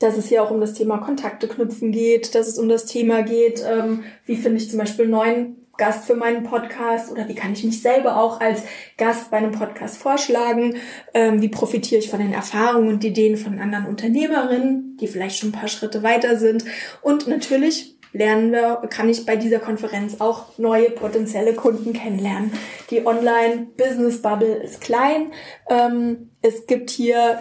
dass 0.00 0.16
es 0.16 0.28
hier 0.28 0.42
auch 0.42 0.50
um 0.50 0.60
das 0.60 0.72
Thema 0.72 0.96
Kontakte 0.96 1.46
knüpfen 1.46 1.92
geht, 1.92 2.34
dass 2.34 2.48
es 2.48 2.58
um 2.58 2.68
das 2.68 2.86
Thema 2.86 3.22
geht, 3.22 3.62
ähm, 3.64 4.02
wie 4.24 4.34
finde 4.34 4.56
ich 4.56 4.70
zum 4.70 4.78
Beispiel 4.78 5.06
neuen 5.06 5.59
Gast 5.80 6.04
für 6.04 6.14
meinen 6.14 6.44
Podcast 6.44 7.10
oder 7.10 7.26
wie 7.26 7.34
kann 7.34 7.54
ich 7.54 7.64
mich 7.64 7.80
selber 7.80 8.18
auch 8.18 8.40
als 8.40 8.64
Gast 8.98 9.30
bei 9.30 9.38
einem 9.38 9.52
Podcast 9.52 9.96
vorschlagen? 9.96 10.76
Ähm, 11.14 11.40
wie 11.40 11.48
profitiere 11.48 12.00
ich 12.00 12.10
von 12.10 12.20
den 12.20 12.34
Erfahrungen 12.34 12.88
und 12.88 13.02
Ideen 13.02 13.38
von 13.38 13.58
anderen 13.58 13.86
Unternehmerinnen, 13.86 14.98
die 15.00 15.06
vielleicht 15.08 15.38
schon 15.38 15.48
ein 15.48 15.52
paar 15.52 15.68
Schritte 15.68 16.02
weiter 16.02 16.36
sind? 16.36 16.66
Und 17.00 17.28
natürlich 17.28 17.96
lernen 18.12 18.52
wir, 18.52 18.82
kann 18.90 19.08
ich 19.08 19.24
bei 19.24 19.36
dieser 19.36 19.58
Konferenz 19.58 20.20
auch 20.20 20.58
neue 20.58 20.90
potenzielle 20.90 21.54
Kunden 21.54 21.94
kennenlernen. 21.94 22.52
Die 22.90 23.06
Online-Business-Bubble 23.06 24.56
ist 24.56 24.82
klein. 24.82 25.32
Ähm, 25.70 26.30
es 26.42 26.66
gibt 26.66 26.90
hier 26.90 27.40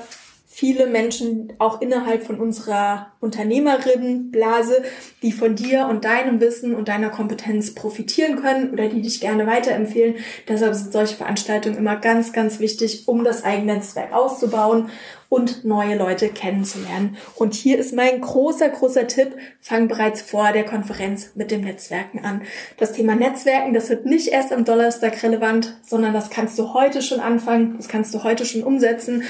viele 0.60 0.88
Menschen 0.88 1.54
auch 1.58 1.80
innerhalb 1.80 2.22
von 2.22 2.38
unserer 2.38 3.14
Unternehmerinnenblase, 3.22 4.84
die 5.22 5.32
von 5.32 5.56
dir 5.56 5.88
und 5.90 6.04
deinem 6.04 6.42
Wissen 6.42 6.76
und 6.76 6.90
deiner 6.90 7.10
Kompetenz 7.10 7.74
profitieren 7.74 8.42
können 8.42 8.72
oder 8.72 8.90
die 8.90 9.02
dich 9.02 9.22
gerne 9.22 9.48
weiterempfehlen. 9.48 10.16
Deshalb 10.50 10.76
sind 10.76 10.92
solche 10.92 11.16
Veranstaltungen 11.16 11.78
immer 11.78 11.96
ganz, 11.96 12.34
ganz 12.34 12.60
wichtig, 12.60 13.08
um 13.08 13.24
das 13.24 13.46
eigene 13.46 13.76
Netzwerk 13.76 14.12
auszubauen 14.12 14.90
und 15.30 15.64
neue 15.64 15.96
Leute 15.96 16.30
kennenzulernen. 16.30 17.16
Und 17.36 17.54
hier 17.54 17.78
ist 17.78 17.94
mein 17.94 18.20
großer, 18.20 18.70
großer 18.70 19.08
Tipp, 19.08 19.38
fang 19.62 19.88
bereits 19.88 20.22
vor 20.22 20.52
der 20.52 20.66
Konferenz 20.66 21.32
mit 21.36 21.52
dem 21.52 21.62
Netzwerken 21.62 22.26
an. 22.26 22.42
Das 22.78 22.94
Thema 22.94 23.16
Netzwerken, 23.16 23.74
das 23.74 23.90
wird 23.90 24.06
nicht 24.06 24.30
erst 24.30 24.52
am 24.52 24.66
Donnerstag 24.66 25.22
relevant, 25.22 25.78
sondern 25.86 26.14
das 26.14 26.32
kannst 26.32 26.58
du 26.58 26.74
heute 26.74 27.04
schon 27.04 27.20
anfangen, 27.20 27.76
das 27.78 27.88
kannst 27.88 28.14
du 28.14 28.24
heute 28.24 28.44
schon 28.46 28.64
umsetzen. 28.64 29.24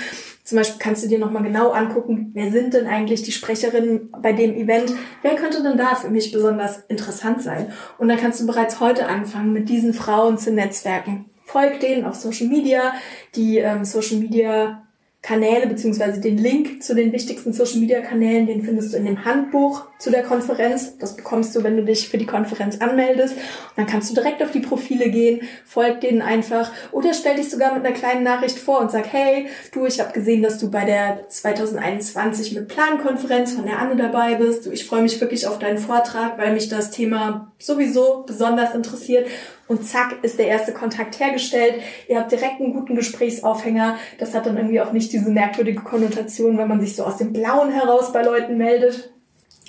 Zum 0.46 0.58
Beispiel 0.58 0.80
kannst 0.80 1.04
du 1.04 1.08
dir 1.08 1.20
nochmal 1.20 1.44
genau 1.44 1.70
angucken, 1.72 2.32
wer 2.34 2.50
sind 2.50 2.74
denn 2.74 2.88
eigentlich 2.88 3.22
die 3.22 3.34
Sprecherinnen 3.34 4.10
bei 4.22 4.32
dem 4.32 4.56
Event? 4.56 4.94
Wer 5.22 5.36
könnte 5.36 5.62
denn 5.62 5.78
da 5.78 5.96
für 5.96 6.10
mich 6.10 6.32
besonders 6.32 6.80
interessant 6.88 7.44
sein? 7.44 7.72
Und 7.98 8.08
dann 8.08 8.18
kannst 8.18 8.40
du 8.40 8.48
bereits 8.48 8.80
heute 8.80 9.08
anfangen, 9.08 9.54
mit 9.54 9.70
diesen 9.70 9.94
Frauen 9.94 10.38
zu 10.38 10.52
netzwerken. 10.52 11.26
Folg 11.44 11.82
denen 11.82 12.06
auf 12.06 12.16
Social 12.16 12.48
Media. 12.48 12.94
Die 13.36 13.58
ähm, 13.58 13.84
Social 13.84 14.18
Media 14.18 14.88
Kanäle 15.22 15.68
beziehungsweise 15.68 16.22
den 16.22 16.38
Link 16.38 16.82
zu 16.82 16.96
den 16.96 17.12
wichtigsten 17.12 17.52
Social 17.52 17.80
Media 17.80 18.00
Kanälen, 18.00 18.48
den 18.48 18.64
findest 18.64 18.94
du 18.94 18.98
in 18.98 19.06
dem 19.06 19.26
Handbuch 19.26 19.86
zu 20.00 20.12
der 20.12 20.24
Konferenz. 20.24 20.98
Das 20.98 21.18
bekommst 21.18 21.54
du, 21.56 21.64
wenn 21.64 21.76
du 21.76 21.84
dich 21.84 22.08
für 22.08 22.18
die 22.18 22.26
Konferenz 22.26 22.80
anmeldest. 22.80 23.36
Und 23.36 23.44
dann 23.76 23.86
kannst 23.86 24.10
du 24.10 24.14
direkt 24.16 24.42
auf 24.42 24.52
die 24.52 24.62
Profile 24.62 25.10
gehen, 25.10 25.42
folg 25.66 26.00
denen 26.00 26.22
einfach 26.22 26.72
oder 26.94 27.14
stell 27.14 27.36
dich 27.36 27.50
sogar 27.50 27.76
mit 27.76 27.86
einer 27.86 27.94
kleinen 27.94 28.24
Nachricht 28.24 28.58
vor 28.58 28.80
und 28.80 28.92
sag, 28.92 29.12
hey, 29.12 29.48
du, 29.74 29.86
ich 29.86 30.00
habe 30.00 30.14
gesehen, 30.14 30.42
dass 30.42 30.58
du 30.58 30.72
bei 30.72 30.86
der 30.86 31.28
2021 31.28 32.54
mit 32.54 32.70
Plankonferenz 32.70 33.52
von 33.52 33.66
der 33.66 33.80
Anne 33.80 33.98
dabei 33.98 34.36
bist. 34.36 34.66
Du, 34.66 34.72
ich 34.72 34.86
freue 34.86 35.02
mich 35.02 35.20
wirklich 35.20 35.46
auf 35.48 35.60
deinen 35.60 35.80
Vortrag, 35.80 36.38
weil 36.38 36.54
mich 36.54 36.70
das 36.70 36.92
Thema 36.92 37.52
sowieso 37.60 38.24
besonders 38.26 38.74
interessiert 38.74 39.28
und 39.70 39.88
zack 39.88 40.18
ist 40.24 40.40
der 40.40 40.48
erste 40.48 40.74
Kontakt 40.74 41.20
hergestellt. 41.20 41.76
Ihr 42.08 42.20
habt 42.20 42.32
direkt 42.32 42.60
einen 42.60 42.74
guten 42.74 42.96
Gesprächsaufhänger. 42.96 43.98
Das 44.18 44.34
hat 44.34 44.48
dann 44.48 44.58
irgendwie 44.58 44.82
auch 44.82 44.92
nicht 44.92 45.14
diese 45.14 45.30
merkwürdige 45.30 45.82
Konnotation, 45.82 46.58
wenn 46.58 46.68
man 46.68 46.82
sich 46.82 46.96
so 46.96 47.04
aus 47.06 47.18
dem 47.18 47.32
Blauen 47.32 47.72
heraus 47.72 48.12
bei 48.12 48.24
Leuten 48.24 48.58
meldet. 48.58 49.14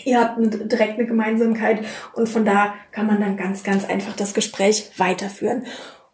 Ihr 0.04 0.18
habt 0.18 0.38
eine, 0.38 0.48
direkt 0.48 0.94
eine 0.98 1.06
Gemeinsamkeit 1.06 1.84
und 2.14 2.30
von 2.30 2.46
da 2.46 2.74
kann 2.92 3.06
man 3.06 3.20
dann 3.20 3.36
ganz, 3.36 3.62
ganz 3.62 3.84
einfach 3.84 4.16
das 4.16 4.32
Gespräch 4.32 4.90
weiterführen. 4.96 5.66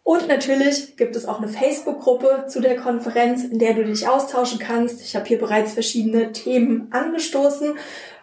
Und 0.03 0.27
natürlich 0.27 0.97
gibt 0.97 1.15
es 1.15 1.25
auch 1.25 1.39
eine 1.39 1.47
Facebook-Gruppe 1.47 2.45
zu 2.49 2.59
der 2.59 2.75
Konferenz, 2.75 3.45
in 3.45 3.59
der 3.59 3.73
du 3.73 3.85
dich 3.85 4.07
austauschen 4.07 4.59
kannst. 4.59 5.01
Ich 5.01 5.15
habe 5.15 5.25
hier 5.25 5.39
bereits 5.39 5.73
verschiedene 5.73 6.33
Themen 6.33 6.89
angestoßen. 6.91 7.75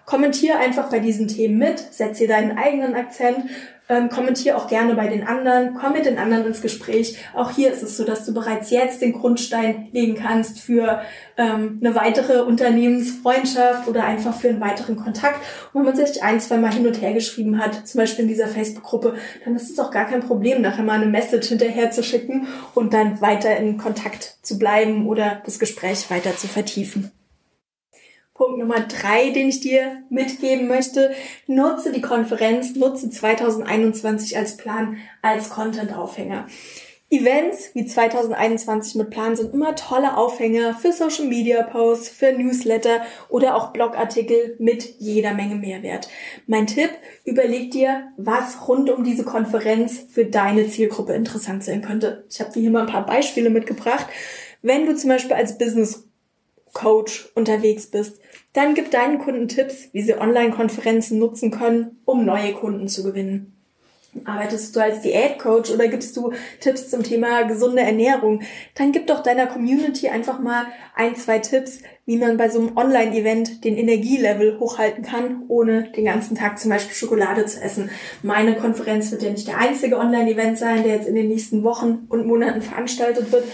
Kommentier 0.04 0.58
einfach 0.58 0.90
bei 0.90 0.98
diesen 0.98 1.28
Themen 1.28 1.56
mit, 1.56 1.78
setz 1.78 2.18
dir 2.18 2.28
deinen 2.28 2.58
eigenen 2.58 2.94
Akzent 2.94 3.48
ähm, 3.88 4.08
kommentier 4.08 4.56
auch 4.56 4.66
gerne 4.68 4.94
bei 4.94 5.08
den 5.08 5.26
anderen, 5.26 5.74
komm 5.74 5.92
mit 5.92 6.06
den 6.06 6.18
anderen 6.18 6.46
ins 6.46 6.62
Gespräch. 6.62 7.18
Auch 7.34 7.50
hier 7.50 7.72
ist 7.72 7.82
es 7.82 7.96
so, 7.96 8.04
dass 8.04 8.24
du 8.24 8.32
bereits 8.32 8.70
jetzt 8.70 9.02
den 9.02 9.12
Grundstein 9.12 9.88
legen 9.92 10.14
kannst 10.14 10.60
für 10.60 11.02
ähm, 11.36 11.80
eine 11.82 11.94
weitere 11.94 12.40
Unternehmensfreundschaft 12.40 13.86
oder 13.86 14.04
einfach 14.04 14.34
für 14.34 14.48
einen 14.48 14.60
weiteren 14.60 14.96
Kontakt. 14.96 15.40
Und 15.72 15.80
wenn 15.84 15.94
man 15.94 16.06
sich 16.06 16.22
ein, 16.22 16.40
zwei 16.40 16.56
Mal 16.56 16.72
hin 16.72 16.86
und 16.86 17.00
her 17.02 17.12
geschrieben 17.12 17.58
hat, 17.58 17.86
zum 17.86 17.98
Beispiel 17.98 18.24
in 18.24 18.28
dieser 18.28 18.48
Facebook-Gruppe, 18.48 19.14
dann 19.44 19.54
ist 19.54 19.70
es 19.70 19.78
auch 19.78 19.90
gar 19.90 20.06
kein 20.06 20.20
Problem, 20.20 20.62
nachher 20.62 20.84
mal 20.84 20.94
eine 20.94 21.06
Message 21.06 21.48
hinterher 21.48 21.90
zu 21.90 22.02
schicken 22.02 22.46
und 22.74 22.94
dann 22.94 23.20
weiter 23.20 23.56
in 23.56 23.76
Kontakt 23.76 24.38
zu 24.42 24.58
bleiben 24.58 25.06
oder 25.06 25.42
das 25.44 25.58
Gespräch 25.58 26.10
weiter 26.10 26.36
zu 26.36 26.48
vertiefen. 26.48 27.12
Punkt 28.34 28.58
Nummer 28.58 28.80
drei, 28.80 29.30
den 29.30 29.48
ich 29.48 29.60
dir 29.60 30.02
mitgeben 30.10 30.66
möchte. 30.66 31.12
Nutze 31.46 31.92
die 31.92 32.00
Konferenz, 32.00 32.74
nutze 32.74 33.08
2021 33.08 34.36
als 34.36 34.56
Plan, 34.56 34.98
als 35.22 35.50
Content-Aufhänger. 35.50 36.46
Events 37.10 37.70
wie 37.74 37.86
2021 37.86 38.96
mit 38.96 39.10
Plan 39.10 39.36
sind 39.36 39.54
immer 39.54 39.76
tolle 39.76 40.16
Aufhänger 40.16 40.74
für 40.74 40.92
Social 40.92 41.26
Media 41.26 41.62
Posts, 41.62 42.08
für 42.08 42.32
Newsletter 42.32 43.02
oder 43.28 43.54
auch 43.54 43.72
Blogartikel 43.72 44.56
mit 44.58 44.98
jeder 44.98 45.32
Menge 45.32 45.54
Mehrwert. 45.54 46.08
Mein 46.48 46.66
Tipp, 46.66 46.90
überleg 47.24 47.70
dir, 47.70 48.08
was 48.16 48.66
rund 48.66 48.90
um 48.90 49.04
diese 49.04 49.22
Konferenz 49.22 50.06
für 50.10 50.24
deine 50.24 50.66
Zielgruppe 50.68 51.12
interessant 51.12 51.62
sein 51.62 51.82
könnte. 51.82 52.24
Ich 52.28 52.40
habe 52.40 52.50
dir 52.50 52.62
hier 52.62 52.70
mal 52.70 52.80
ein 52.80 52.92
paar 52.92 53.06
Beispiele 53.06 53.50
mitgebracht. 53.50 54.06
Wenn 54.60 54.86
du 54.86 54.96
zum 54.96 55.10
Beispiel 55.10 55.36
als 55.36 55.56
Business 55.56 56.08
Coach 56.72 57.30
unterwegs 57.36 57.86
bist, 57.86 58.18
dann 58.54 58.74
gib 58.74 58.90
deinen 58.90 59.18
Kunden 59.18 59.48
Tipps, 59.48 59.90
wie 59.92 60.02
sie 60.02 60.18
Online-Konferenzen 60.18 61.18
nutzen 61.18 61.50
können, 61.50 62.00
um 62.04 62.24
neue 62.24 62.52
Kunden 62.54 62.88
zu 62.88 63.02
gewinnen. 63.02 63.50
Arbeitest 64.24 64.76
du 64.76 64.80
als 64.80 65.00
Diätcoach 65.00 65.72
oder 65.74 65.88
gibst 65.88 66.16
du 66.16 66.32
Tipps 66.60 66.88
zum 66.88 67.02
Thema 67.02 67.42
gesunde 67.42 67.82
Ernährung? 67.82 68.42
Dann 68.76 68.92
gib 68.92 69.08
doch 69.08 69.24
deiner 69.24 69.48
Community 69.48 70.08
einfach 70.08 70.38
mal 70.38 70.66
ein, 70.94 71.16
zwei 71.16 71.40
Tipps, 71.40 71.80
wie 72.06 72.16
man 72.16 72.36
bei 72.36 72.48
so 72.48 72.60
einem 72.60 72.76
Online-Event 72.76 73.64
den 73.64 73.76
Energielevel 73.76 74.60
hochhalten 74.60 75.02
kann, 75.02 75.42
ohne 75.48 75.90
den 75.90 76.04
ganzen 76.04 76.36
Tag 76.36 76.60
zum 76.60 76.70
Beispiel 76.70 76.94
Schokolade 76.94 77.44
zu 77.46 77.60
essen. 77.60 77.90
Meine 78.22 78.54
Konferenz 78.54 79.10
wird 79.10 79.22
ja 79.22 79.30
nicht 79.30 79.48
der 79.48 79.58
einzige 79.58 79.98
Online-Event 79.98 80.58
sein, 80.58 80.84
der 80.84 80.94
jetzt 80.94 81.08
in 81.08 81.16
den 81.16 81.28
nächsten 81.28 81.64
Wochen 81.64 82.06
und 82.08 82.24
Monaten 82.24 82.62
veranstaltet 82.62 83.32
wird, 83.32 83.44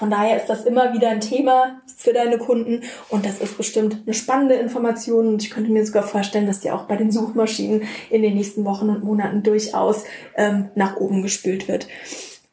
von 0.00 0.08
daher 0.08 0.38
ist 0.38 0.46
das 0.46 0.64
immer 0.64 0.94
wieder 0.94 1.10
ein 1.10 1.20
Thema 1.20 1.82
für 1.94 2.14
deine 2.14 2.38
Kunden 2.38 2.80
und 3.10 3.26
das 3.26 3.38
ist 3.38 3.58
bestimmt 3.58 3.98
eine 4.06 4.14
spannende 4.14 4.54
Information 4.54 5.28
und 5.28 5.42
ich 5.42 5.50
könnte 5.50 5.70
mir 5.70 5.84
sogar 5.84 6.04
vorstellen, 6.04 6.46
dass 6.46 6.60
die 6.60 6.70
auch 6.70 6.84
bei 6.84 6.96
den 6.96 7.12
Suchmaschinen 7.12 7.82
in 8.08 8.22
den 8.22 8.34
nächsten 8.34 8.64
Wochen 8.64 8.88
und 8.88 9.04
Monaten 9.04 9.42
durchaus 9.42 10.04
ähm, 10.38 10.70
nach 10.74 10.96
oben 10.96 11.20
gespült 11.20 11.68
wird. 11.68 11.86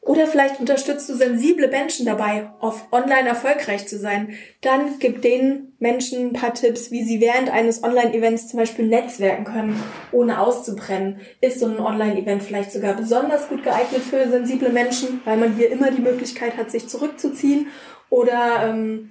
Oder 0.00 0.26
vielleicht 0.26 0.58
unterstützt 0.58 1.08
du 1.08 1.14
sensible 1.14 1.68
Menschen 1.68 2.06
dabei, 2.06 2.50
auf 2.60 2.86
online 2.92 3.28
erfolgreich 3.28 3.86
zu 3.86 3.98
sein. 3.98 4.34
Dann 4.62 4.98
gib 4.98 5.20
den 5.22 5.74
Menschen 5.80 6.28
ein 6.28 6.32
paar 6.32 6.54
Tipps, 6.54 6.90
wie 6.90 7.04
sie 7.04 7.20
während 7.20 7.50
eines 7.50 7.82
Online-Events 7.82 8.48
zum 8.48 8.60
Beispiel 8.60 8.86
netzwerken 8.86 9.44
können, 9.44 9.82
ohne 10.12 10.40
auszubrennen. 10.40 11.20
Ist 11.40 11.60
so 11.60 11.66
ein 11.66 11.78
Online-Event 11.78 12.42
vielleicht 12.42 12.72
sogar 12.72 12.94
besonders 12.94 13.48
gut 13.48 13.62
geeignet 13.64 14.02
für 14.02 14.30
sensible 14.30 14.70
Menschen, 14.70 15.20
weil 15.24 15.36
man 15.36 15.54
hier 15.56 15.70
immer 15.70 15.90
die 15.90 16.00
Möglichkeit 16.00 16.56
hat, 16.56 16.70
sich 16.70 16.88
zurückzuziehen 16.88 17.66
oder 18.08 18.68
ähm, 18.68 19.10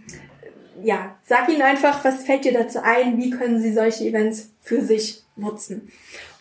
ja, 0.81 1.15
sag 1.23 1.49
ihnen 1.49 1.61
einfach, 1.61 2.03
was 2.03 2.23
fällt 2.23 2.45
dir 2.45 2.53
dazu 2.53 2.79
ein, 2.83 3.17
wie 3.17 3.29
können 3.29 3.61
sie 3.61 3.73
solche 3.73 4.05
Events 4.05 4.51
für 4.61 4.81
sich 4.81 5.23
nutzen. 5.35 5.91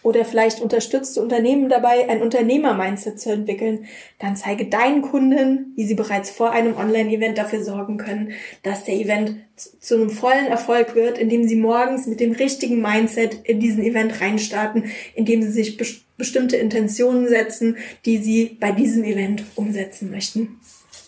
Oder 0.07 0.25
vielleicht 0.25 0.61
unterstützt 0.61 1.17
du 1.17 1.21
Unternehmen 1.21 1.69
dabei, 1.69 2.09
ein 2.09 2.23
Unternehmer-Mindset 2.23 3.19
zu 3.19 3.33
entwickeln. 3.33 3.87
Dann 4.21 4.37
zeige 4.37 4.67
deinen 4.67 5.03
Kunden, 5.03 5.73
wie 5.75 5.85
sie 5.85 5.97
bereits 5.97 6.31
vor 6.31 6.53
einem 6.53 6.77
Online-Event 6.77 7.37
dafür 7.37 7.65
sorgen 7.65 7.97
können, 7.99 8.31
dass 8.63 8.85
der 8.85 8.95
Event 8.95 9.35
zu 9.57 9.97
einem 9.97 10.11
vollen 10.11 10.47
Erfolg 10.47 10.95
wird, 10.95 11.19
indem 11.19 11.49
sie 11.49 11.57
morgens 11.57 12.07
mit 12.07 12.21
dem 12.21 12.31
richtigen 12.31 12.81
Mindset 12.81 13.41
in 13.43 13.59
diesen 13.59 13.83
Event 13.83 14.21
reinstarten, 14.21 14.85
indem 15.17 15.43
sie 15.43 15.51
sich 15.51 15.77
bestimmte 16.17 16.57
Intentionen 16.57 17.27
setzen, 17.27 17.77
die 18.05 18.19
sie 18.19 18.57
bei 18.61 18.71
diesem 18.71 19.03
Event 19.03 19.43
umsetzen 19.57 20.13
möchten. 20.13 20.61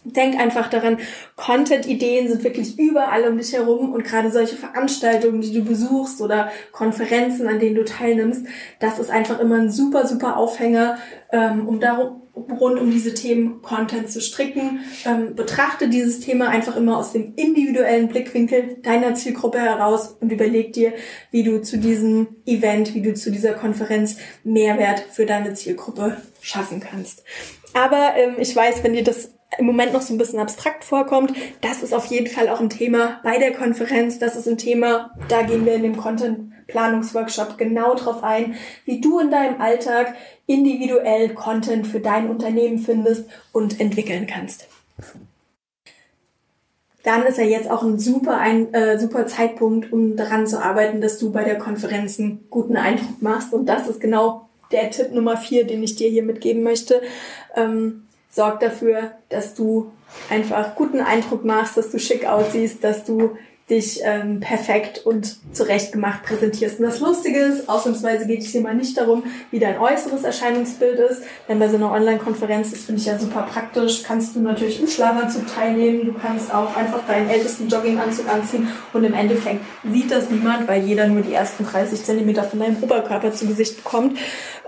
Denk 0.04 0.38
einfach 0.38 0.70
daran, 0.70 0.98
Content-Ideen 1.37 2.28
sind 2.28 2.44
wirklich 2.44 2.78
überall 2.78 3.28
um 3.28 3.37
dich 3.37 3.52
herum 3.52 3.92
und 3.92 4.04
gerade 4.04 4.30
solche 4.30 4.56
Veranstaltungen, 4.56 5.40
die 5.40 5.52
du 5.52 5.64
besuchst 5.64 6.20
oder 6.20 6.50
Konferenzen, 6.72 7.48
an 7.48 7.58
denen 7.58 7.74
du 7.74 7.84
teilnimmst, 7.84 8.46
das 8.78 8.98
ist 8.98 9.11
einfach 9.11 9.40
immer 9.40 9.56
ein 9.56 9.70
super, 9.70 10.06
super 10.06 10.37
Aufhänger, 10.37 10.98
ähm, 11.32 11.66
um 11.66 11.80
darum 11.80 12.22
rund 12.34 12.78
um 12.78 12.90
diese 12.90 13.14
Themen 13.14 13.62
Content 13.62 14.11
zu 14.11 14.20
stricken. 14.20 14.80
Ähm, 15.04 15.34
betrachte 15.34 15.88
dieses 15.88 16.20
Thema 16.20 16.48
einfach 16.48 16.76
immer 16.76 16.96
aus 16.96 17.12
dem 17.12 17.34
individuellen 17.37 18.08
Blickwinkel 18.08 18.76
deiner 18.82 19.14
Zielgruppe 19.14 19.58
heraus 19.58 20.16
und 20.20 20.30
überleg 20.30 20.72
dir, 20.72 20.92
wie 21.30 21.42
du 21.42 21.61
zu 21.62 21.78
diesem 21.78 22.28
Event, 22.46 22.94
wie 22.94 23.02
du 23.02 23.14
zu 23.14 23.30
dieser 23.30 23.52
Konferenz 23.52 24.18
Mehrwert 24.44 25.00
für 25.11 25.26
deine 25.26 25.54
Zielgruppe 25.54 26.16
schaffen 26.40 26.80
kannst. 26.80 27.24
Aber 27.74 28.12
ähm, 28.16 28.37
ich 28.38 28.54
weiß, 28.54 28.82
wenn 28.82 28.92
dir 28.92 29.04
das 29.04 29.32
im 29.56 29.64
Moment 29.64 29.92
noch 29.94 30.02
so 30.02 30.12
ein 30.12 30.18
bisschen 30.18 30.40
abstrakt 30.40 30.84
vorkommt, 30.84 31.32
das 31.62 31.82
ist 31.82 31.94
auf 31.94 32.06
jeden 32.06 32.26
Fall 32.26 32.48
auch 32.48 32.61
ein 32.61 32.68
Thema 32.68 33.20
bei 33.22 33.38
der 33.38 33.52
Konferenz. 33.52 34.18
Das 34.18 34.37
ist 34.37 34.46
ein 34.46 34.58
Thema, 34.58 35.11
da 35.28 35.42
gehen 35.42 35.64
wir 35.64 35.74
in 35.74 35.82
dem 35.82 35.96
Content-Planungsworkshop 35.96 37.56
genau 37.56 37.94
drauf 37.94 38.22
ein, 38.22 38.56
wie 38.84 39.00
du 39.00 39.18
in 39.20 39.30
deinem 39.30 39.61
Alltag 39.61 40.14
individuell 40.46 41.30
Content 41.30 41.87
für 41.87 42.00
dein 42.00 42.28
Unternehmen 42.28 42.78
findest 42.78 43.24
und 43.52 43.80
entwickeln 43.80 44.26
kannst. 44.26 44.68
Dann 47.02 47.24
ist 47.24 47.38
ja 47.38 47.44
jetzt 47.44 47.70
auch 47.70 47.82
ein 47.82 47.98
super, 47.98 48.38
ein 48.38 48.74
äh, 48.74 48.98
super 48.98 49.26
Zeitpunkt, 49.26 49.92
um 49.92 50.16
daran 50.16 50.46
zu 50.46 50.62
arbeiten, 50.62 51.00
dass 51.00 51.18
du 51.18 51.32
bei 51.32 51.44
der 51.44 51.56
Konferenz 51.56 52.18
einen 52.18 52.44
guten 52.50 52.76
Eindruck 52.76 53.22
machst. 53.22 53.54
Und 53.54 53.66
das 53.66 53.88
ist 53.88 54.00
genau 54.00 54.48
der 54.72 54.90
Tipp 54.90 55.12
Nummer 55.12 55.38
vier, 55.38 55.66
den 55.66 55.82
ich 55.82 55.96
dir 55.96 56.11
hier 56.11 56.22
mitgeben 56.22 56.62
möchte. 56.62 57.00
Ähm, 57.56 58.07
sorgt 58.30 58.62
dafür, 58.62 59.12
dass 59.28 59.54
du 59.54 59.92
einfach 60.30 60.74
guten 60.74 61.00
Eindruck 61.00 61.44
machst, 61.44 61.76
dass 61.76 61.90
du 61.90 61.98
schick 61.98 62.26
aussiehst, 62.26 62.82
dass 62.82 63.04
du 63.04 63.36
dich 63.70 64.00
ähm, 64.02 64.40
perfekt 64.40 65.04
und 65.04 65.36
zurechtgemacht 65.54 66.22
präsentierst. 66.22 66.80
Und 66.80 66.86
das 66.86 67.00
Lustige 67.00 67.38
ist, 67.38 67.68
ausnahmsweise 67.68 68.26
geht 68.26 68.40
es 68.40 68.48
hier 68.48 68.62
mal 68.62 68.74
nicht 68.74 68.96
darum, 68.96 69.24
wie 69.50 69.58
dein 69.58 69.78
äußeres 69.78 70.24
Erscheinungsbild 70.24 70.98
ist, 70.98 71.22
denn 71.48 71.58
bei 71.58 71.68
so 71.68 71.76
einer 71.76 71.92
Online-Konferenz, 71.92 72.70
das 72.70 72.84
finde 72.84 73.02
ich 73.02 73.06
ja 73.06 73.18
super 73.18 73.42
praktisch, 73.42 74.02
kannst 74.04 74.34
du 74.34 74.40
natürlich 74.40 74.80
im 74.80 74.88
Schlafanzug 74.88 75.54
teilnehmen, 75.54 76.06
du 76.06 76.14
kannst 76.14 76.52
auch 76.52 76.74
einfach 76.76 77.06
deinen 77.06 77.28
ältesten 77.28 77.68
Jogginganzug 77.68 78.26
anziehen 78.32 78.68
und 78.94 79.04
im 79.04 79.12
Endeffekt 79.12 79.60
sieht 79.84 80.10
das 80.10 80.30
niemand, 80.30 80.66
weil 80.66 80.82
jeder 80.84 81.06
nur 81.06 81.20
die 81.20 81.34
ersten 81.34 81.66
30 81.66 82.04
Zentimeter 82.04 82.44
von 82.44 82.60
deinem 82.60 82.82
Oberkörper 82.82 83.34
zu 83.34 83.46
Gesicht 83.46 83.76
bekommt. 83.76 84.18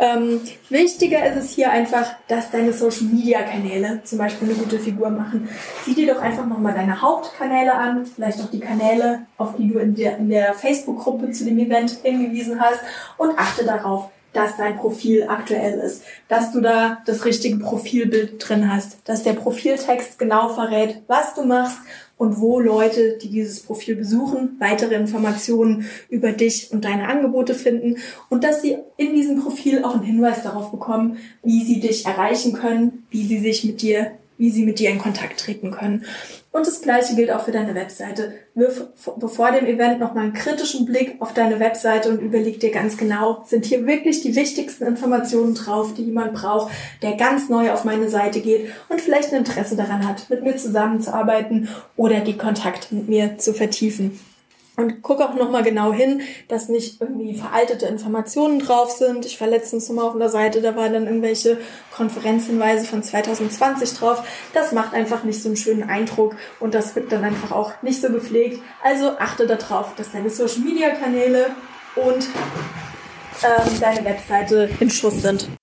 Ähm, 0.00 0.40
wichtiger 0.68 1.24
ist 1.26 1.44
es 1.44 1.50
hier 1.50 1.70
einfach, 1.70 2.14
dass 2.26 2.50
deine 2.50 2.72
Social-Media-Kanäle 2.72 4.00
zum 4.02 4.18
Beispiel 4.18 4.48
eine 4.48 4.58
gute 4.58 4.78
Figur 4.78 5.10
machen. 5.10 5.48
Sieh 5.84 5.94
dir 5.94 6.14
doch 6.14 6.22
einfach 6.22 6.46
nochmal 6.46 6.74
deine 6.74 7.00
Hauptkanäle 7.00 7.74
an, 7.74 8.06
vielleicht 8.06 8.40
auch 8.40 8.50
die 8.50 8.60
Kanäle 8.60 8.80
Kanäle, 8.80 9.26
auf 9.36 9.56
die 9.56 9.68
du 9.68 9.78
in 9.78 9.94
der, 9.94 10.18
in 10.18 10.30
der 10.30 10.54
Facebook-Gruppe 10.54 11.30
zu 11.32 11.44
dem 11.44 11.58
Event 11.58 11.90
hingewiesen 12.02 12.60
hast 12.60 12.80
und 13.16 13.38
achte 13.38 13.64
darauf, 13.64 14.10
dass 14.32 14.56
dein 14.56 14.76
Profil 14.76 15.26
aktuell 15.28 15.80
ist, 15.80 16.04
dass 16.28 16.52
du 16.52 16.60
da 16.60 16.98
das 17.04 17.24
richtige 17.24 17.58
Profilbild 17.58 18.48
drin 18.48 18.72
hast, 18.72 18.98
dass 19.04 19.24
der 19.24 19.32
Profiltext 19.32 20.18
genau 20.20 20.50
verrät, 20.50 21.02
was 21.08 21.34
du 21.34 21.44
machst 21.44 21.78
und 22.20 22.38
wo 22.38 22.60
Leute, 22.60 23.16
die 23.16 23.30
dieses 23.30 23.60
Profil 23.60 23.96
besuchen, 23.96 24.56
weitere 24.58 24.94
Informationen 24.94 25.86
über 26.10 26.32
dich 26.32 26.70
und 26.70 26.84
deine 26.84 27.08
Angebote 27.08 27.54
finden 27.54 27.96
und 28.28 28.44
dass 28.44 28.60
sie 28.60 28.76
in 28.98 29.14
diesem 29.14 29.40
Profil 29.40 29.82
auch 29.82 29.94
einen 29.94 30.02
Hinweis 30.02 30.42
darauf 30.42 30.70
bekommen, 30.70 31.16
wie 31.42 31.64
sie 31.64 31.80
dich 31.80 32.04
erreichen 32.04 32.52
können, 32.52 33.06
wie 33.08 33.24
sie 33.26 33.38
sich 33.38 33.64
mit 33.64 33.80
dir 33.80 34.10
wie 34.40 34.50
sie 34.50 34.64
mit 34.64 34.78
dir 34.78 34.90
in 34.90 34.98
Kontakt 34.98 35.38
treten 35.38 35.70
können. 35.70 36.04
Und 36.50 36.66
das 36.66 36.80
Gleiche 36.80 37.14
gilt 37.14 37.30
auch 37.30 37.44
für 37.44 37.52
deine 37.52 37.74
Webseite. 37.74 38.32
Wirf 38.54 38.88
bevor 39.18 39.52
dem 39.52 39.66
Event 39.66 40.00
nochmal 40.00 40.24
einen 40.24 40.32
kritischen 40.32 40.86
Blick 40.86 41.16
auf 41.20 41.32
deine 41.32 41.60
Webseite 41.60 42.08
und 42.08 42.20
überleg 42.20 42.58
dir 42.58 42.72
ganz 42.72 42.96
genau, 42.96 43.44
sind 43.46 43.66
hier 43.66 43.86
wirklich 43.86 44.22
die 44.22 44.34
wichtigsten 44.34 44.84
Informationen 44.84 45.54
drauf, 45.54 45.94
die 45.94 46.04
jemand 46.04 46.32
braucht, 46.32 46.72
der 47.02 47.16
ganz 47.16 47.48
neu 47.48 47.70
auf 47.70 47.84
meine 47.84 48.08
Seite 48.08 48.40
geht 48.40 48.70
und 48.88 49.00
vielleicht 49.00 49.32
ein 49.32 49.40
Interesse 49.40 49.76
daran 49.76 50.08
hat, 50.08 50.28
mit 50.30 50.42
mir 50.42 50.56
zusammenzuarbeiten 50.56 51.68
oder 51.96 52.20
die 52.20 52.36
Kontakt 52.36 52.90
mit 52.90 53.08
mir 53.08 53.38
zu 53.38 53.52
vertiefen. 53.52 54.18
Und 54.80 55.02
guck 55.02 55.20
auch 55.20 55.34
nochmal 55.34 55.62
genau 55.62 55.92
hin, 55.92 56.22
dass 56.48 56.70
nicht 56.70 57.02
irgendwie 57.02 57.34
veraltete 57.34 57.84
Informationen 57.84 58.60
drauf 58.60 58.90
sind. 58.90 59.26
Ich 59.26 59.38
war 59.38 59.46
letztens 59.46 59.90
mal 59.90 60.04
auf 60.04 60.14
einer 60.14 60.30
Seite, 60.30 60.62
da 60.62 60.74
waren 60.74 60.94
dann 60.94 61.06
irgendwelche 61.06 61.58
Konferenzhinweise 61.94 62.86
von 62.86 63.02
2020 63.02 63.98
drauf. 63.98 64.22
Das 64.54 64.72
macht 64.72 64.94
einfach 64.94 65.22
nicht 65.22 65.42
so 65.42 65.50
einen 65.50 65.56
schönen 65.56 65.82
Eindruck 65.82 66.34
und 66.60 66.72
das 66.74 66.96
wird 66.96 67.12
dann 67.12 67.24
einfach 67.24 67.52
auch 67.52 67.72
nicht 67.82 68.00
so 68.00 68.08
gepflegt. 68.08 68.62
Also 68.82 69.18
achte 69.18 69.46
darauf, 69.46 69.94
dass 69.96 70.12
deine 70.12 70.30
Social 70.30 70.60
Media 70.60 70.88
Kanäle 70.90 71.50
und 71.94 72.26
ähm, 73.44 73.80
deine 73.80 74.02
Webseite 74.06 74.70
in 74.80 74.88
Schuss 74.88 75.20
sind. 75.20 75.59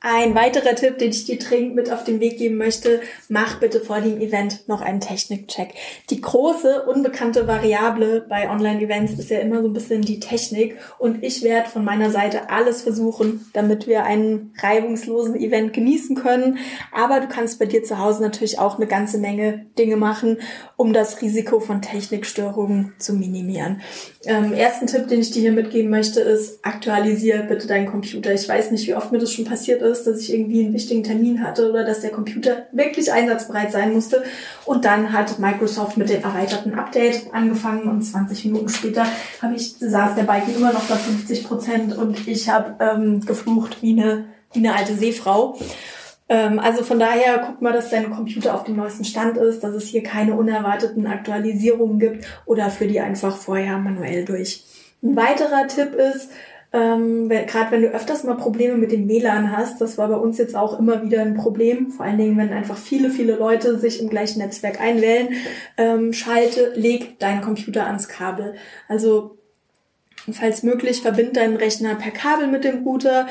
Ein 0.00 0.36
weiterer 0.36 0.76
Tipp, 0.76 0.98
den 0.98 1.10
ich 1.10 1.24
dir 1.24 1.40
dringend 1.40 1.74
mit 1.74 1.90
auf 1.90 2.04
den 2.04 2.20
Weg 2.20 2.38
geben 2.38 2.56
möchte, 2.56 3.00
mach 3.28 3.58
bitte 3.58 3.80
vor 3.80 4.00
dem 4.00 4.20
Event 4.20 4.68
noch 4.68 4.80
einen 4.80 5.00
Technikcheck. 5.00 5.74
Die 6.10 6.20
große, 6.20 6.84
unbekannte 6.84 7.48
Variable 7.48 8.24
bei 8.28 8.48
Online-Events 8.48 9.14
ist 9.18 9.30
ja 9.30 9.40
immer 9.40 9.60
so 9.60 9.66
ein 9.66 9.72
bisschen 9.72 10.02
die 10.02 10.20
Technik 10.20 10.76
und 11.00 11.24
ich 11.24 11.42
werde 11.42 11.68
von 11.68 11.84
meiner 11.84 12.10
Seite 12.10 12.48
alles 12.48 12.82
versuchen, 12.82 13.50
damit 13.54 13.88
wir 13.88 14.04
einen 14.04 14.54
reibungslosen 14.62 15.34
Event 15.34 15.72
genießen 15.72 16.14
können. 16.14 16.58
Aber 16.92 17.18
du 17.18 17.26
kannst 17.26 17.58
bei 17.58 17.66
dir 17.66 17.82
zu 17.82 17.98
Hause 17.98 18.22
natürlich 18.22 18.60
auch 18.60 18.76
eine 18.76 18.86
ganze 18.86 19.18
Menge 19.18 19.66
Dinge 19.76 19.96
machen, 19.96 20.38
um 20.76 20.92
das 20.92 21.20
Risiko 21.22 21.58
von 21.58 21.82
Technikstörungen 21.82 22.92
zu 22.98 23.14
minimieren. 23.14 23.80
Ähm, 24.26 24.52
ersten 24.52 24.86
Tipp, 24.86 25.08
den 25.08 25.20
ich 25.20 25.32
dir 25.32 25.40
hier 25.40 25.52
mitgeben 25.52 25.90
möchte, 25.90 26.20
ist, 26.20 26.64
aktualisiere 26.64 27.42
bitte 27.42 27.66
deinen 27.66 27.86
Computer. 27.86 28.32
Ich 28.32 28.48
weiß 28.48 28.70
nicht, 28.70 28.86
wie 28.86 28.94
oft 28.94 29.10
mir 29.10 29.18
das 29.18 29.32
schon 29.32 29.44
passiert 29.44 29.82
ist, 29.82 29.87
dass 29.88 30.20
ich 30.20 30.32
irgendwie 30.32 30.64
einen 30.64 30.74
wichtigen 30.74 31.02
Termin 31.02 31.42
hatte 31.42 31.70
oder 31.70 31.84
dass 31.84 32.00
der 32.00 32.10
Computer 32.10 32.66
wirklich 32.72 33.12
einsatzbereit 33.12 33.72
sein 33.72 33.92
musste. 33.92 34.22
Und 34.64 34.84
dann 34.84 35.12
hat 35.12 35.38
Microsoft 35.38 35.96
mit 35.96 36.08
dem 36.10 36.22
erweiterten 36.22 36.74
Update 36.74 37.32
angefangen 37.32 37.88
und 37.88 38.02
20 38.02 38.44
Minuten 38.46 38.68
später 38.68 39.06
habe 39.42 39.54
ich, 39.54 39.74
saß 39.78 40.14
der 40.14 40.24
Balken 40.24 40.54
immer 40.54 40.72
noch 40.72 40.84
bei 40.84 40.96
50 40.96 41.44
Prozent 41.44 41.96
und 41.96 42.28
ich 42.28 42.48
habe 42.48 42.76
ähm, 42.80 43.24
geflucht 43.24 43.82
wie 43.82 43.98
eine, 43.98 44.26
wie 44.52 44.60
eine 44.60 44.74
alte 44.74 44.94
Seefrau. 44.94 45.58
Ähm, 46.28 46.58
also 46.58 46.84
von 46.84 46.98
daher 46.98 47.38
guck 47.38 47.62
mal, 47.62 47.72
dass 47.72 47.90
dein 47.90 48.10
Computer 48.10 48.54
auf 48.54 48.64
dem 48.64 48.76
neuesten 48.76 49.04
Stand 49.04 49.38
ist, 49.38 49.64
dass 49.64 49.74
es 49.74 49.88
hier 49.88 50.02
keine 50.02 50.34
unerwarteten 50.34 51.06
Aktualisierungen 51.06 51.98
gibt 51.98 52.26
oder 52.44 52.70
für 52.70 52.86
die 52.86 53.00
einfach 53.00 53.36
vorher 53.36 53.78
manuell 53.78 54.24
durch. 54.24 54.64
Ein 55.02 55.14
weiterer 55.14 55.68
Tipp 55.68 55.94
ist, 55.94 56.30
ähm, 56.72 57.28
gerade 57.28 57.70
wenn 57.70 57.82
du 57.82 57.88
öfters 57.88 58.24
mal 58.24 58.36
Probleme 58.36 58.76
mit 58.76 58.92
dem 58.92 59.08
WLAN 59.08 59.56
hast, 59.56 59.80
das 59.80 59.96
war 59.96 60.08
bei 60.08 60.16
uns 60.16 60.36
jetzt 60.36 60.54
auch 60.54 60.78
immer 60.78 61.02
wieder 61.02 61.22
ein 61.22 61.34
Problem, 61.34 61.90
vor 61.90 62.04
allen 62.04 62.18
Dingen, 62.18 62.36
wenn 62.36 62.52
einfach 62.52 62.76
viele, 62.76 63.10
viele 63.10 63.36
Leute 63.36 63.78
sich 63.78 64.02
im 64.02 64.10
gleichen 64.10 64.40
Netzwerk 64.40 64.80
einwählen, 64.80 65.28
ähm, 65.78 66.12
schalte, 66.12 66.72
leg 66.74 67.18
deinen 67.18 67.40
Computer 67.40 67.86
ans 67.86 68.08
Kabel. 68.08 68.54
Also 68.86 69.38
falls 70.30 70.62
möglich, 70.62 71.00
verbind 71.00 71.38
deinen 71.38 71.56
Rechner 71.56 71.94
per 71.94 72.12
Kabel 72.12 72.48
mit 72.48 72.64
dem 72.64 72.84
Router 72.84 73.26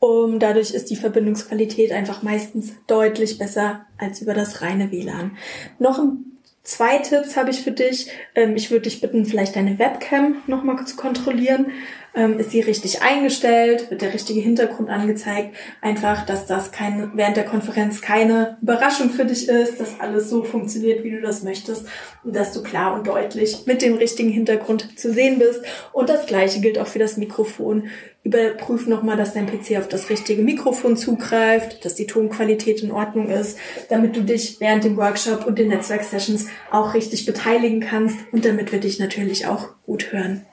um, 0.00 0.38
dadurch 0.38 0.70
ist 0.70 0.88
die 0.88 0.96
Verbindungsqualität 0.96 1.92
einfach 1.92 2.22
meistens 2.22 2.72
deutlich 2.86 3.36
besser 3.36 3.84
als 3.98 4.22
über 4.22 4.32
das 4.32 4.62
reine 4.62 4.90
WLAN. 4.90 5.36
Noch 5.78 5.98
ein 5.98 6.30
Zwei 6.62 6.98
Tipps 6.98 7.36
habe 7.36 7.50
ich 7.50 7.62
für 7.62 7.70
dich. 7.70 8.10
Ähm, 8.34 8.54
ich 8.54 8.70
würde 8.70 8.82
dich 8.82 9.00
bitten, 9.00 9.24
vielleicht 9.24 9.56
deine 9.56 9.78
Webcam 9.78 10.36
nochmal 10.46 10.84
zu 10.86 10.94
kontrollieren. 10.94 11.72
Ähm, 12.14 12.38
ist 12.38 12.50
sie 12.50 12.60
richtig 12.60 13.02
eingestellt, 13.02 13.90
wird 13.90 14.02
der 14.02 14.12
richtige 14.12 14.40
Hintergrund 14.40 14.90
angezeigt. 14.90 15.54
Einfach, 15.80 16.26
dass 16.26 16.46
das 16.46 16.72
kein, 16.72 17.12
während 17.14 17.36
der 17.36 17.44
Konferenz 17.44 18.00
keine 18.00 18.58
Überraschung 18.62 19.10
für 19.10 19.24
dich 19.24 19.48
ist, 19.48 19.80
dass 19.80 20.00
alles 20.00 20.28
so 20.28 20.42
funktioniert, 20.42 21.04
wie 21.04 21.12
du 21.12 21.20
das 21.20 21.42
möchtest 21.42 21.86
und 22.24 22.34
dass 22.34 22.52
du 22.52 22.62
klar 22.62 22.94
und 22.94 23.06
deutlich 23.06 23.66
mit 23.66 23.82
dem 23.82 23.94
richtigen 23.94 24.30
Hintergrund 24.30 24.98
zu 24.98 25.12
sehen 25.12 25.38
bist. 25.38 25.62
Und 25.92 26.08
das 26.08 26.26
gleiche 26.26 26.60
gilt 26.60 26.78
auch 26.78 26.86
für 26.86 26.98
das 26.98 27.16
Mikrofon. 27.16 27.88
Überprüf 28.22 28.86
nochmal, 28.86 29.16
dass 29.16 29.32
dein 29.32 29.46
PC 29.46 29.78
auf 29.78 29.88
das 29.88 30.10
richtige 30.10 30.42
Mikrofon 30.42 30.96
zugreift, 30.96 31.84
dass 31.86 31.94
die 31.94 32.06
Tonqualität 32.06 32.82
in 32.82 32.92
Ordnung 32.92 33.30
ist, 33.30 33.56
damit 33.88 34.14
du 34.14 34.22
dich 34.22 34.60
während 34.60 34.84
dem 34.84 34.98
Workshop 34.98 35.46
und 35.46 35.58
den 35.58 35.68
Netzwerksessions 35.68 36.46
auch 36.70 36.92
richtig 36.92 37.24
beteiligen 37.24 37.80
kannst 37.80 38.18
und 38.30 38.44
damit 38.44 38.72
wir 38.72 38.80
dich 38.80 38.98
natürlich 38.98 39.46
auch 39.46 39.70
gut 39.86 40.12
hören. 40.12 40.44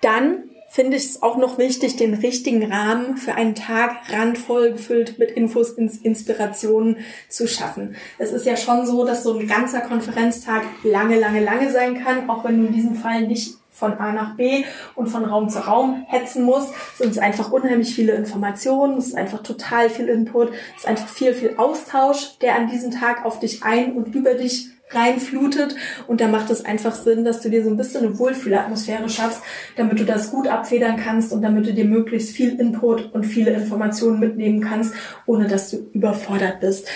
Dann 0.00 0.44
finde 0.68 0.96
ich 0.96 1.04
es 1.04 1.22
auch 1.22 1.38
noch 1.38 1.58
wichtig, 1.58 1.96
den 1.96 2.14
richtigen 2.14 2.70
Rahmen 2.70 3.16
für 3.16 3.34
einen 3.34 3.54
Tag 3.54 3.96
randvoll 4.12 4.72
gefüllt 4.72 5.18
mit 5.18 5.30
Infos, 5.30 5.70
Inspirationen 5.70 6.98
zu 7.28 7.48
schaffen. 7.48 7.96
Es 8.18 8.32
ist 8.32 8.46
ja 8.46 8.56
schon 8.56 8.86
so, 8.86 9.04
dass 9.04 9.22
so 9.22 9.38
ein 9.38 9.48
ganzer 9.48 9.80
Konferenztag 9.80 10.62
lange, 10.84 11.18
lange, 11.18 11.42
lange 11.42 11.70
sein 11.70 12.04
kann, 12.04 12.28
auch 12.28 12.44
wenn 12.44 12.60
du 12.60 12.66
in 12.66 12.74
diesem 12.74 12.94
Fall 12.94 13.26
nicht 13.26 13.56
von 13.70 13.94
A 13.94 14.12
nach 14.12 14.36
B 14.36 14.64
und 14.94 15.06
von 15.06 15.24
Raum 15.24 15.48
zu 15.48 15.60
Raum 15.60 16.04
hetzen 16.08 16.42
musst. 16.42 16.74
Es 16.92 16.98
sind 16.98 17.18
einfach 17.18 17.52
unheimlich 17.52 17.94
viele 17.94 18.12
Informationen, 18.12 18.98
es 18.98 19.08
ist 19.08 19.16
einfach 19.16 19.42
total 19.42 19.88
viel 19.88 20.08
Input, 20.08 20.50
es 20.76 20.82
ist 20.82 20.88
einfach 20.88 21.08
viel, 21.08 21.32
viel 21.32 21.54
Austausch, 21.56 22.38
der 22.40 22.56
an 22.56 22.68
diesem 22.68 22.90
Tag 22.90 23.24
auf 23.24 23.38
dich 23.38 23.62
ein 23.62 23.92
und 23.92 24.14
über 24.14 24.34
dich 24.34 24.70
reinflutet. 24.90 25.76
Und 26.06 26.20
da 26.20 26.28
macht 26.28 26.50
es 26.50 26.64
einfach 26.64 26.94
Sinn, 26.94 27.24
dass 27.24 27.40
du 27.40 27.50
dir 27.50 27.64
so 27.64 27.70
ein 27.70 27.76
bisschen 27.76 28.04
eine 28.04 28.18
Wohlfühlatmosphäre 28.18 29.08
schaffst, 29.08 29.42
damit 29.76 30.00
du 30.00 30.04
das 30.04 30.30
gut 30.30 30.48
abfedern 30.48 30.96
kannst 30.96 31.32
und 31.32 31.42
damit 31.42 31.66
du 31.66 31.74
dir 31.74 31.84
möglichst 31.84 32.30
viel 32.30 32.58
Input 32.58 33.12
und 33.14 33.24
viele 33.24 33.52
Informationen 33.52 34.20
mitnehmen 34.20 34.60
kannst, 34.60 34.94
ohne 35.26 35.46
dass 35.46 35.70
du 35.70 35.78
überfordert 35.92 36.60
bist. 36.60 36.88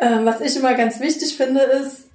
Ähm, 0.00 0.24
was 0.24 0.40
ich 0.40 0.56
immer 0.56 0.74
ganz 0.74 1.00
wichtig 1.00 1.36
finde, 1.36 1.60
ist, 1.60 2.06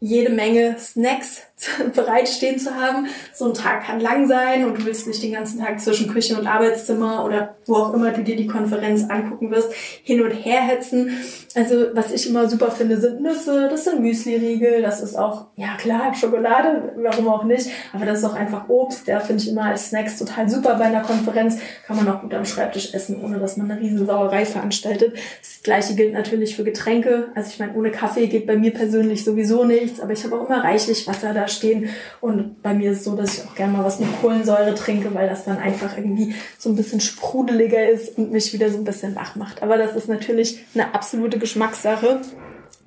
jede 0.00 0.30
Menge 0.30 0.76
Snacks 0.78 1.42
bereitstehen 1.94 2.58
zu 2.58 2.74
haben. 2.74 3.06
So 3.32 3.46
ein 3.46 3.54
Tag 3.54 3.84
kann 3.84 4.00
lang 4.00 4.28
sein 4.28 4.66
und 4.66 4.78
du 4.78 4.84
willst 4.84 5.06
nicht 5.06 5.22
den 5.22 5.32
ganzen 5.32 5.60
Tag 5.60 5.80
zwischen 5.80 6.08
Küche 6.08 6.38
und 6.38 6.46
Arbeitszimmer 6.46 7.24
oder 7.24 7.56
wo 7.64 7.76
auch 7.76 7.94
immer 7.94 8.10
du 8.10 8.22
dir 8.22 8.36
die 8.36 8.46
Konferenz 8.46 9.04
angucken 9.08 9.50
wirst, 9.50 9.72
hin 9.72 10.22
und 10.22 10.32
her 10.32 10.60
hetzen. 10.60 11.10
Also 11.54 11.86
was 11.94 12.12
ich 12.12 12.28
immer 12.28 12.48
super 12.48 12.70
finde, 12.70 13.00
sind 13.00 13.22
Nüsse, 13.22 13.68
das 13.70 13.84
sind 13.84 14.00
Müsli-Riegel, 14.00 14.82
das 14.82 15.00
ist 15.00 15.16
auch, 15.16 15.46
ja 15.56 15.76
klar, 15.78 16.14
Schokolade, 16.14 16.92
warum 16.96 17.28
auch 17.28 17.44
nicht, 17.44 17.70
aber 17.94 18.04
das 18.04 18.18
ist 18.18 18.24
auch 18.26 18.34
einfach 18.34 18.68
Obst, 18.68 19.06
der 19.06 19.20
finde 19.22 19.42
ich 19.42 19.48
immer 19.48 19.64
als 19.64 19.88
Snacks 19.88 20.18
total 20.18 20.50
super 20.50 20.74
bei 20.74 20.84
einer 20.84 21.00
Konferenz, 21.00 21.58
kann 21.86 21.96
man 21.96 22.08
auch 22.08 22.20
gut 22.20 22.34
am 22.34 22.44
Schreibtisch 22.44 22.92
essen, 22.92 23.24
ohne 23.24 23.38
dass 23.38 23.56
man 23.56 23.70
eine 23.70 23.80
riesen 23.80 24.06
Sauerei 24.06 24.44
veranstaltet. 24.44 25.14
Das 25.40 25.62
gleiche 25.62 25.94
gilt 25.94 26.12
natürlich 26.12 26.54
für 26.54 26.64
Getränke, 26.64 27.28
also 27.34 27.48
ich 27.48 27.58
meine, 27.58 27.72
ohne 27.72 27.90
Kaffee 27.90 28.26
geht 28.26 28.46
bei 28.46 28.56
mir 28.56 28.74
persönlich 28.74 29.24
sowieso 29.24 29.64
nichts, 29.64 30.00
aber 30.00 30.12
ich 30.12 30.22
habe 30.24 30.36
auch 30.36 30.46
immer 30.46 30.62
reichlich 30.62 31.06
Wasser 31.06 31.32
da 31.32 31.45
stehen. 31.48 31.90
Und 32.20 32.62
bei 32.62 32.74
mir 32.74 32.92
ist 32.92 32.98
es 32.98 33.04
so, 33.04 33.16
dass 33.16 33.38
ich 33.38 33.44
auch 33.44 33.54
gerne 33.54 33.72
mal 33.72 33.84
was 33.84 34.00
mit 34.00 34.08
Kohlensäure 34.20 34.74
trinke, 34.74 35.14
weil 35.14 35.28
das 35.28 35.44
dann 35.44 35.58
einfach 35.58 35.96
irgendwie 35.96 36.34
so 36.58 36.70
ein 36.70 36.76
bisschen 36.76 37.00
sprudeliger 37.00 37.88
ist 37.88 38.18
und 38.18 38.32
mich 38.32 38.52
wieder 38.52 38.70
so 38.70 38.78
ein 38.78 38.84
bisschen 38.84 39.14
wach 39.16 39.36
macht. 39.36 39.62
Aber 39.62 39.78
das 39.78 39.96
ist 39.96 40.08
natürlich 40.08 40.64
eine 40.74 40.94
absolute 40.94 41.38
Geschmackssache. 41.38 42.20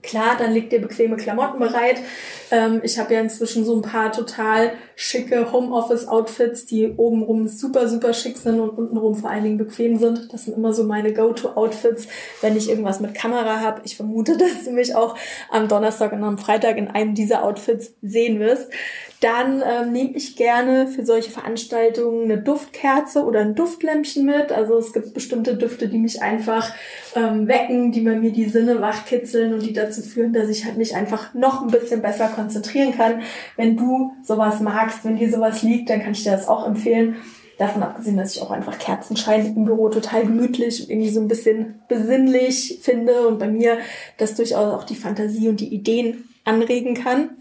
Klar, 0.02 0.38
dann 0.38 0.54
legt 0.54 0.72
ihr 0.72 0.82
bequeme 0.82 1.18
Klamotten 1.18 1.60
bereit. 1.60 1.98
Ähm, 2.52 2.80
ich 2.84 2.98
habe 2.98 3.14
ja 3.14 3.20
inzwischen 3.20 3.66
so 3.66 3.76
ein 3.76 3.82
paar 3.82 4.12
total 4.12 4.72
schicke 4.96 5.52
Homeoffice-Outfits, 5.52 6.66
die 6.66 6.94
obenrum 6.96 7.48
super, 7.48 7.88
super 7.88 8.14
schick 8.14 8.38
sind 8.38 8.60
und 8.60 8.70
untenrum 8.70 9.16
vor 9.16 9.30
allen 9.30 9.44
Dingen 9.44 9.58
bequem 9.58 9.98
sind. 9.98 10.34
Das 10.34 10.46
sind 10.46 10.56
immer 10.56 10.74
so 10.74 10.84
meine 10.84 11.14
Go-To-Outfits, 11.14 12.08
wenn 12.42 12.56
ich 12.56 12.70
irgendwas 12.70 13.00
mit 13.00 13.14
Kamera 13.14 13.60
habe. 13.60 13.82
Ich 13.84 13.98
vermute, 13.98 14.38
dass 14.38 14.64
du 14.66 14.72
mich 14.72 14.96
auch 14.96 15.16
am 15.50 15.68
Donnerstag 15.68 16.14
und 16.14 16.24
am 16.24 16.38
Freitag 16.38 16.78
in 16.78 16.88
einem 16.88 17.16
dieser 17.16 17.44
Outfits 17.44 17.94
sehen 18.02 18.40
wirst. 18.40 18.70
Dann 19.22 19.62
ähm, 19.66 19.92
nehme 19.92 20.12
ich 20.16 20.38
gerne 20.38 20.88
für 20.88 21.06
solche 21.06 21.30
Veranstaltungen 21.30 22.24
eine 22.24 22.42
Duftkerze 22.42 23.26
oder 23.26 23.42
ein 23.42 23.54
Duftlämpchen 23.54 24.26
mit. 24.26 24.54
Also 24.54 24.78
es 24.78 24.94
gibt 24.94 25.14
bestimmte 25.14 25.58
Düfte, 25.58 25.90
die 25.90 25.98
mich 25.98 26.22
einfach 26.22 26.74
ähm, 27.16 27.46
wecken, 27.50 27.92
die 27.92 28.00
bei 28.02 28.16
mir 28.16 28.32
die 28.32 28.46
Sinne 28.46 28.80
wachkitzeln 28.80 29.54
und 29.54 29.64
die 29.64 29.74
dazu 29.74 30.02
führen, 30.02 30.32
dass 30.32 30.48
ich 30.48 30.64
halt 30.64 30.78
mich 30.78 30.96
einfach 30.96 31.34
noch 31.34 31.62
ein 31.62 31.70
bisschen 31.70 32.02
besser 32.02 32.30
konzentrieren 32.30 32.96
kann. 32.96 33.22
Wenn 33.58 33.76
du 33.76 34.14
sowas 34.24 34.62
magst, 34.62 35.04
wenn 35.04 35.18
dir 35.18 35.30
sowas 35.30 35.64
liegt, 35.64 35.90
dann 35.90 36.02
kann 36.02 36.14
ich 36.14 36.24
dir 36.24 36.32
das 36.32 36.48
auch 36.48 36.66
empfehlen. 36.66 37.18
Davon 37.58 37.84
abgesehen, 37.84 38.16
dass 38.16 38.38
ich 38.38 38.42
auch 38.42 38.52
einfach 38.52 38.80
Kerzenschein 38.80 39.46
im 39.48 39.66
Büro 39.66 39.90
total 39.90 40.22
gemütlich 40.22 40.82
und 40.82 40.90
irgendwie 40.90 41.10
so 41.10 41.20
ein 41.20 41.28
bisschen 41.28 41.82
besinnlich 41.90 42.80
finde 42.82 43.28
und 43.28 43.38
bei 43.38 43.50
mir 43.50 43.80
das 44.18 44.36
durchaus 44.36 44.74
auch 44.74 44.86
die 44.86 44.96
Fantasie 44.96 45.50
und 45.50 45.60
die 45.60 45.74
Ideen 45.74 46.30
anregen 46.46 46.94
kann. 46.94 47.32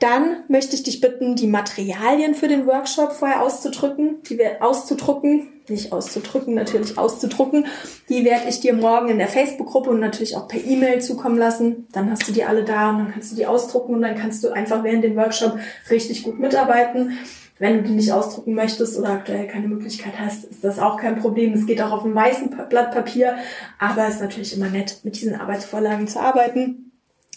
Dann 0.00 0.44
möchte 0.48 0.74
ich 0.74 0.82
dich 0.82 1.02
bitten, 1.02 1.36
die 1.36 1.46
Materialien 1.46 2.34
für 2.34 2.48
den 2.48 2.66
Workshop 2.66 3.12
vorher 3.12 3.42
auszudrücken, 3.42 4.22
die 4.28 4.38
wir 4.38 4.62
auszudrucken, 4.62 5.48
nicht 5.68 5.92
auszudrücken, 5.92 6.54
natürlich 6.54 6.96
auszudrucken. 6.96 7.66
Die 8.08 8.24
werde 8.24 8.48
ich 8.48 8.60
dir 8.60 8.72
morgen 8.72 9.10
in 9.10 9.18
der 9.18 9.28
Facebook-Gruppe 9.28 9.90
und 9.90 10.00
natürlich 10.00 10.36
auch 10.36 10.48
per 10.48 10.64
E-Mail 10.64 11.02
zukommen 11.02 11.36
lassen. 11.36 11.86
Dann 11.92 12.10
hast 12.10 12.26
du 12.26 12.32
die 12.32 12.44
alle 12.44 12.64
da 12.64 12.88
und 12.88 12.98
dann 12.98 13.12
kannst 13.12 13.32
du 13.32 13.36
die 13.36 13.46
ausdrucken 13.46 13.94
und 13.94 14.00
dann 14.00 14.16
kannst 14.16 14.42
du 14.42 14.48
einfach 14.48 14.82
während 14.84 15.04
dem 15.04 15.16
Workshop 15.16 15.58
richtig 15.90 16.22
gut 16.22 16.40
mitarbeiten. 16.40 17.18
Wenn 17.58 17.82
du 17.82 17.82
die 17.82 17.94
nicht 17.94 18.10
ausdrucken 18.10 18.54
möchtest 18.54 18.98
oder 18.98 19.10
aktuell 19.10 19.46
keine 19.48 19.68
Möglichkeit 19.68 20.14
hast, 20.18 20.44
ist 20.44 20.64
das 20.64 20.78
auch 20.78 20.96
kein 20.96 21.20
Problem. 21.20 21.52
Es 21.52 21.66
geht 21.66 21.82
auch 21.82 21.92
auf 21.92 22.06
einem 22.06 22.14
weißen 22.14 22.56
Blatt 22.70 22.92
Papier, 22.92 23.36
aber 23.78 24.08
es 24.08 24.14
ist 24.14 24.22
natürlich 24.22 24.56
immer 24.56 24.70
nett, 24.70 25.00
mit 25.02 25.20
diesen 25.20 25.38
Arbeitsvorlagen 25.38 26.08
zu 26.08 26.20
arbeiten. 26.20 26.89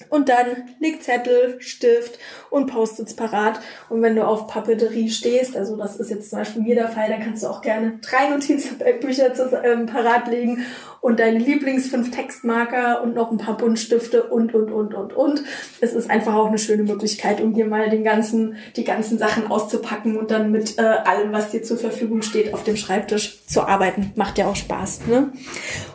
Und 0.09 0.27
dann 0.29 0.69
leg 0.79 1.03
Zettel, 1.03 1.57
Stift 1.59 2.17
und 2.49 2.67
Post-its 2.67 3.15
parat. 3.15 3.59
Und 3.89 4.01
wenn 4.01 4.15
du 4.15 4.25
auf 4.25 4.47
Papeterie 4.47 5.09
stehst, 5.09 5.55
also 5.55 5.77
das 5.77 5.97
ist 5.97 6.09
jetzt 6.09 6.31
zum 6.31 6.39
Beispiel 6.39 6.63
mir 6.63 6.75
der 6.75 6.87
Fall, 6.89 7.09
dann 7.09 7.21
kannst 7.21 7.43
du 7.43 7.47
auch 7.47 7.61
gerne 7.61 7.99
drei 8.01 8.29
Notizbücher 8.31 9.63
ähm, 9.63 9.85
parat 9.85 10.27
legen 10.27 10.65
und 10.99 11.19
deine 11.19 11.37
Lieblings 11.37 11.89
fünf 11.89 12.11
Textmarker 12.11 13.03
und 13.03 13.13
noch 13.13 13.31
ein 13.31 13.37
paar 13.37 13.57
Buntstifte 13.57 14.23
und, 14.23 14.55
und, 14.55 14.71
und, 14.71 14.93
und, 14.93 15.13
und. 15.13 15.43
Es 15.81 15.93
ist 15.93 16.09
einfach 16.09 16.33
auch 16.33 16.47
eine 16.47 16.57
schöne 16.57 16.83
Möglichkeit, 16.83 17.41
um 17.41 17.53
hier 17.53 17.67
mal 17.67 17.89
den 17.89 18.03
ganzen, 18.03 18.55
die 18.75 18.85
ganzen 18.85 19.17
Sachen 19.17 19.47
auszupacken 19.47 20.17
und 20.17 20.31
dann 20.31 20.51
mit 20.51 20.79
äh, 20.79 20.81
allem, 20.81 21.33
was 21.33 21.51
dir 21.51 21.61
zur 21.61 21.77
Verfügung 21.77 22.21
steht, 22.21 22.53
auf 22.53 22.63
dem 22.63 22.77
Schreibtisch 22.77 23.45
zu 23.45 23.67
arbeiten. 23.67 24.11
Macht 24.15 24.37
ja 24.37 24.47
auch 24.47 24.55
Spaß. 24.55 25.01
Ne? 25.07 25.33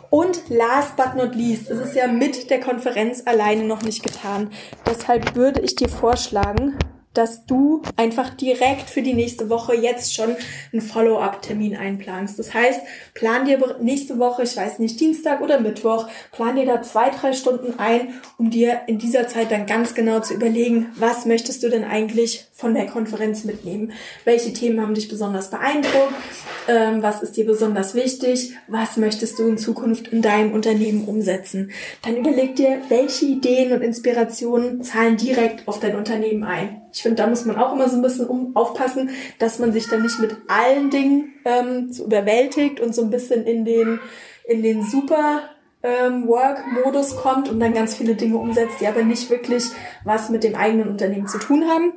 Und 0.09 0.49
last 0.49 0.95
but 0.95 1.15
not 1.15 1.35
least, 1.35 1.69
es 1.69 1.79
ist 1.79 1.95
ja 1.95 2.07
mit 2.07 2.49
der 2.49 2.59
Konferenz 2.59 3.23
alleine 3.25 3.63
noch 3.63 3.83
nicht 3.83 4.03
getan. 4.03 4.49
Deshalb 4.85 5.35
würde 5.35 5.61
ich 5.61 5.75
dir 5.75 5.89
vorschlagen, 5.89 6.77
dass 7.13 7.45
du 7.45 7.81
einfach 7.95 8.29
direkt 8.29 8.89
für 8.89 9.01
die 9.01 9.13
nächste 9.13 9.49
Woche 9.49 9.75
jetzt 9.75 10.13
schon 10.13 10.35
einen 10.71 10.81
Follow-up-Termin 10.81 11.75
einplanst. 11.75 12.37
Das 12.37 12.53
heißt, 12.53 12.81
plan 13.13 13.45
dir 13.45 13.77
nächste 13.81 14.19
Woche, 14.19 14.43
ich 14.43 14.55
weiß 14.55 14.79
nicht, 14.79 14.99
Dienstag 14.99 15.41
oder 15.41 15.59
Mittwoch, 15.59 16.07
plan 16.31 16.55
dir 16.55 16.65
da 16.65 16.81
zwei, 16.81 17.09
drei 17.09 17.33
Stunden 17.33 17.79
ein, 17.79 18.13
um 18.37 18.51
dir 18.51 18.81
in 18.87 18.99
dieser 18.99 19.27
Zeit 19.27 19.51
dann 19.51 19.65
ganz 19.65 19.95
genau 19.95 20.19
zu 20.19 20.35
überlegen, 20.35 20.93
was 20.95 21.25
möchtest 21.25 21.63
du 21.63 21.69
denn 21.69 21.83
eigentlich 21.83 22.45
von 22.53 22.73
der 22.73 22.85
Konferenz 22.85 23.43
mitnehmen? 23.43 23.91
Welche 24.23 24.53
Themen 24.53 24.79
haben 24.79 24.93
dich 24.93 25.09
besonders 25.09 25.49
beeindruckt? 25.49 26.13
Ähm, 26.69 27.01
was 27.01 27.23
ist 27.23 27.35
dir 27.35 27.47
besonders 27.47 27.95
wichtig? 27.95 28.53
Was 28.67 28.95
möchtest 28.95 29.39
du 29.39 29.47
in 29.47 29.57
Zukunft 29.57 30.09
in 30.09 30.21
deinem 30.21 30.53
Unternehmen 30.53 31.05
umsetzen? 31.05 31.71
Dann 32.03 32.15
überleg 32.15 32.55
dir, 32.57 32.77
welche 32.89 33.25
Ideen 33.25 33.73
und 33.73 33.81
Inspirationen 33.81 34.83
zahlen 34.83 35.17
direkt 35.17 35.67
auf 35.67 35.79
dein 35.79 35.95
Unternehmen 35.95 36.43
ein. 36.43 36.83
Ich 36.93 37.01
finde, 37.01 37.23
da 37.23 37.27
muss 37.27 37.43
man 37.45 37.55
auch 37.55 37.73
immer 37.73 37.89
so 37.89 37.95
ein 37.95 38.03
bisschen 38.03 38.27
um, 38.27 38.55
aufpassen, 38.55 39.09
dass 39.39 39.57
man 39.57 39.73
sich 39.73 39.87
dann 39.87 40.03
nicht 40.03 40.19
mit 40.19 40.37
allen 40.47 40.91
Dingen 40.91 41.33
ähm, 41.43 41.91
so 41.91 42.05
überwältigt 42.05 42.79
und 42.79 42.93
so 42.93 43.01
ein 43.01 43.09
bisschen 43.09 43.47
in 43.47 43.65
den, 43.65 43.99
in 44.47 44.61
den 44.61 44.83
super 44.83 45.41
ähm, 45.81 46.27
Work-Modus 46.27 47.15
kommt 47.15 47.49
und 47.49 47.59
dann 47.59 47.73
ganz 47.73 47.95
viele 47.95 48.13
Dinge 48.13 48.37
umsetzt, 48.37 48.79
die 48.79 48.85
aber 48.85 49.01
nicht 49.01 49.31
wirklich 49.31 49.63
was 50.03 50.29
mit 50.29 50.43
dem 50.43 50.53
eigenen 50.53 50.89
Unternehmen 50.89 51.27
zu 51.27 51.39
tun 51.39 51.67
haben. 51.67 51.93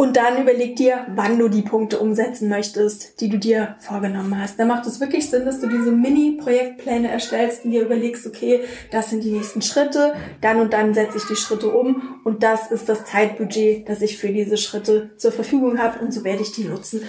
Und 0.00 0.16
dann 0.16 0.40
überleg 0.40 0.76
dir, 0.76 1.06
wann 1.08 1.40
du 1.40 1.48
die 1.48 1.62
Punkte 1.62 1.98
umsetzen 1.98 2.48
möchtest, 2.48 3.20
die 3.20 3.28
du 3.28 3.36
dir 3.36 3.74
vorgenommen 3.80 4.40
hast. 4.40 4.56
Da 4.56 4.64
macht 4.64 4.86
es 4.86 5.00
wirklich 5.00 5.28
Sinn, 5.28 5.44
dass 5.44 5.60
du 5.60 5.66
diese 5.66 5.90
Mini-Projektpläne 5.90 7.10
erstellst 7.10 7.64
und 7.64 7.72
dir 7.72 7.82
überlegst, 7.82 8.24
okay, 8.24 8.60
das 8.92 9.10
sind 9.10 9.24
die 9.24 9.32
nächsten 9.32 9.60
Schritte, 9.60 10.14
dann 10.40 10.60
und 10.60 10.72
dann 10.72 10.94
setze 10.94 11.18
ich 11.18 11.24
die 11.24 11.34
Schritte 11.34 11.70
um 11.70 12.20
und 12.22 12.44
das 12.44 12.70
ist 12.70 12.88
das 12.88 13.06
Zeitbudget, 13.06 13.88
das 13.88 14.00
ich 14.00 14.18
für 14.18 14.28
diese 14.28 14.56
Schritte 14.56 15.10
zur 15.16 15.32
Verfügung 15.32 15.80
habe 15.80 15.98
und 15.98 16.14
so 16.14 16.22
werde 16.22 16.42
ich 16.42 16.52
die 16.52 16.62
nutzen. 16.62 17.02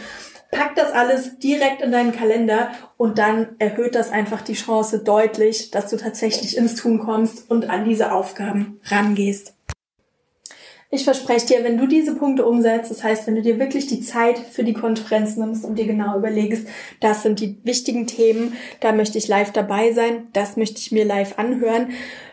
Pack 0.49 0.73
das 0.75 0.91
alles 0.91 1.37
direkt 1.37 1.83
in 1.83 1.91
deinen 1.91 2.11
Kalender 2.11 2.71
und 2.97 3.19
dann 3.19 3.49
erhöht 3.59 3.93
das 3.93 4.09
einfach 4.09 4.41
die 4.41 4.55
Chance 4.55 5.03
deutlich, 5.03 5.69
dass 5.69 5.91
du 5.91 5.97
tatsächlich 5.97 6.57
ins 6.57 6.73
Tun 6.73 6.97
kommst 6.97 7.51
und 7.51 7.69
an 7.69 7.85
diese 7.85 8.11
Aufgaben 8.11 8.79
rangehst. 8.85 9.53
Ich 10.91 11.03
verspreche 11.03 11.45
dir, 11.45 11.63
wenn 11.63 11.77
du 11.77 11.85
diese 11.85 12.15
Punkte 12.15 12.45
umsetzt, 12.45 12.89
das 12.89 13.03
heißt, 13.03 13.27
wenn 13.27 13.35
du 13.35 13.43
dir 13.43 13.59
wirklich 13.59 13.85
die 13.85 14.01
Zeit 14.01 14.39
für 14.39 14.63
die 14.63 14.73
Konferenz 14.73 15.35
nimmst 15.35 15.63
und 15.63 15.77
dir 15.77 15.85
genau 15.85 16.17
überlegst, 16.17 16.67
das 16.99 17.21
sind 17.21 17.39
die 17.39 17.57
wichtigen 17.63 18.07
Themen, 18.07 18.53
da 18.79 18.91
möchte 18.91 19.19
ich 19.19 19.27
live 19.27 19.51
dabei 19.51 19.93
sein, 19.93 20.29
das 20.33 20.57
möchte 20.57 20.79
ich 20.79 20.91
mir 20.91 21.05
live 21.05 21.37
anhören. 21.37 21.91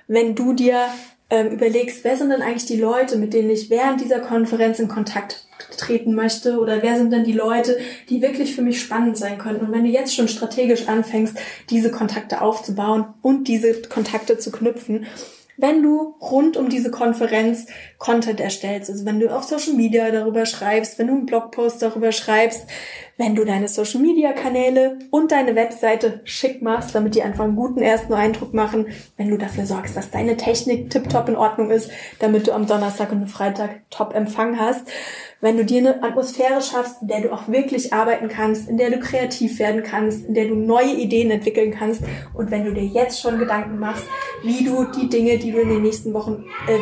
Wenn 0.08 0.34
du 0.34 0.54
dir 0.54 0.86
ähm, 1.28 1.48
überlegst, 1.48 2.02
wer 2.04 2.16
sind 2.16 2.30
denn 2.30 2.40
eigentlich 2.40 2.64
die 2.64 2.80
Leute, 2.80 3.18
mit 3.18 3.34
denen 3.34 3.50
ich 3.50 3.68
während 3.68 4.00
dieser 4.00 4.20
Konferenz 4.20 4.78
in 4.78 4.88
Kontakt 4.88 5.46
treten 5.76 6.14
möchte 6.14 6.58
oder 6.58 6.82
wer 6.82 6.96
sind 6.96 7.12
denn 7.12 7.24
die 7.24 7.32
Leute, 7.32 7.78
die 8.08 8.22
wirklich 8.22 8.54
für 8.54 8.62
mich 8.62 8.80
spannend 8.80 9.18
sein 9.18 9.36
könnten. 9.36 9.66
Und 9.66 9.72
wenn 9.72 9.84
du 9.84 9.90
jetzt 9.90 10.14
schon 10.14 10.28
strategisch 10.28 10.88
anfängst, 10.88 11.36
diese 11.68 11.90
Kontakte 11.90 12.40
aufzubauen 12.40 13.04
und 13.20 13.48
diese 13.48 13.82
Kontakte 13.82 14.38
zu 14.38 14.50
knüpfen, 14.50 15.06
wenn 15.56 15.82
du 15.82 16.16
rund 16.20 16.56
um 16.56 16.68
diese 16.68 16.90
Konferenz 16.90 17.66
Content 17.98 18.40
erstellst, 18.40 18.90
also 18.90 19.04
wenn 19.04 19.20
du 19.20 19.34
auf 19.34 19.44
Social 19.44 19.74
Media 19.74 20.10
darüber 20.10 20.46
schreibst, 20.46 20.98
wenn 20.98 21.06
du 21.06 21.14
einen 21.14 21.26
Blogpost 21.26 21.80
darüber 21.82 22.12
schreibst, 22.12 22.66
wenn 23.18 23.34
du 23.34 23.44
deine 23.44 23.68
Social 23.68 24.00
Media 24.00 24.32
Kanäle 24.32 24.98
und 25.10 25.32
deine 25.32 25.56
Webseite 25.56 26.20
schick 26.24 26.60
machst, 26.60 26.94
damit 26.94 27.14
die 27.14 27.22
einfach 27.22 27.44
einen 27.44 27.56
guten 27.56 27.80
ersten 27.80 28.12
Eindruck 28.12 28.52
machen, 28.52 28.86
wenn 29.16 29.30
du 29.30 29.38
dafür 29.38 29.64
sorgst, 29.64 29.96
dass 29.96 30.10
deine 30.10 30.36
Technik 30.36 30.90
tiptop 30.90 31.28
in 31.28 31.36
Ordnung 31.36 31.70
ist, 31.70 31.90
damit 32.18 32.46
du 32.46 32.52
am 32.52 32.66
Donnerstag 32.66 33.12
und 33.12 33.28
Freitag 33.28 33.80
top 33.90 34.14
Empfang 34.14 34.60
hast, 34.60 34.86
wenn 35.40 35.56
du 35.56 35.64
dir 35.64 35.78
eine 35.78 36.02
Atmosphäre 36.02 36.60
schaffst, 36.60 37.02
in 37.02 37.08
der 37.08 37.20
du 37.22 37.32
auch 37.32 37.48
wirklich 37.48 37.92
arbeiten 37.92 38.28
kannst, 38.28 38.68
in 38.68 38.78
der 38.78 38.90
du 38.90 38.98
kreativ 38.98 39.58
werden 39.58 39.82
kannst, 39.82 40.26
in 40.26 40.34
der 40.34 40.48
du 40.48 40.54
neue 40.54 40.92
Ideen 40.92 41.30
entwickeln 41.30 41.74
kannst 41.76 42.02
und 42.34 42.50
wenn 42.50 42.64
du 42.64 42.72
dir 42.72 42.84
jetzt 42.84 43.20
schon 43.20 43.38
Gedanken 43.38 43.78
machst, 43.78 44.04
wie 44.42 44.64
du 44.64 44.84
die 44.84 45.08
Dinge, 45.08 45.38
die 45.38 45.52
du 45.52 45.58
in 45.58 45.68
den 45.68 45.82
nächsten 45.82 46.12
Wochen, 46.12 46.44
äh, 46.68 46.78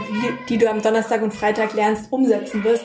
die 0.49 0.59
du 0.59 0.68
am 0.68 0.83
Donnerstag 0.83 1.23
und 1.23 1.33
Freitag 1.33 1.75
lernst, 1.75 2.12
umsetzen 2.12 2.64
wirst, 2.64 2.85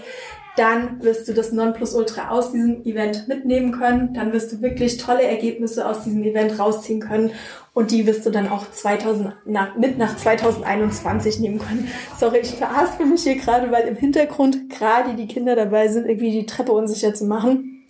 dann 0.60 1.02
wirst 1.02 1.26
du 1.30 1.34
das 1.34 1.54
Nonplusultra 1.54 2.32
aus 2.32 2.52
diesem 2.52 2.84
Event 2.84 3.30
mitnehmen 3.30 3.72
können. 3.72 4.14
Dann 4.14 4.34
wirst 4.34 4.52
du 4.52 4.62
wirklich 4.62 4.98
tolle 4.98 5.24
Ergebnisse 5.24 5.88
aus 5.88 6.04
diesem 6.04 6.22
Event 6.22 6.60
rausziehen 6.60 7.00
können. 7.00 7.32
Und 7.74 7.92
die 7.92 8.06
wirst 8.06 8.26
du 8.26 8.30
dann 8.30 8.50
auch 8.50 8.70
2000, 8.70 9.36
nach, 9.46 9.78
mit 9.78 9.98
nach 9.98 10.18
2021 10.18 11.40
nehmen 11.40 11.60
können. 11.60 11.88
Sorry, 12.20 12.40
ich 12.40 12.52
verhaspel 12.52 13.06
mich 13.06 13.24
hier 13.24 13.38
gerade, 13.38 13.72
weil 13.72 13.88
im 13.88 13.96
Hintergrund 13.96 14.70
gerade 14.70 15.14
die 15.14 15.28
Kinder 15.28 15.56
dabei 15.56 15.88
sind, 15.88 16.10
irgendwie 16.10 16.32
die 16.32 16.46
Treppe 16.46 16.74
unsicher 16.74 17.14
zu 17.14 17.24
machen. 17.24 17.86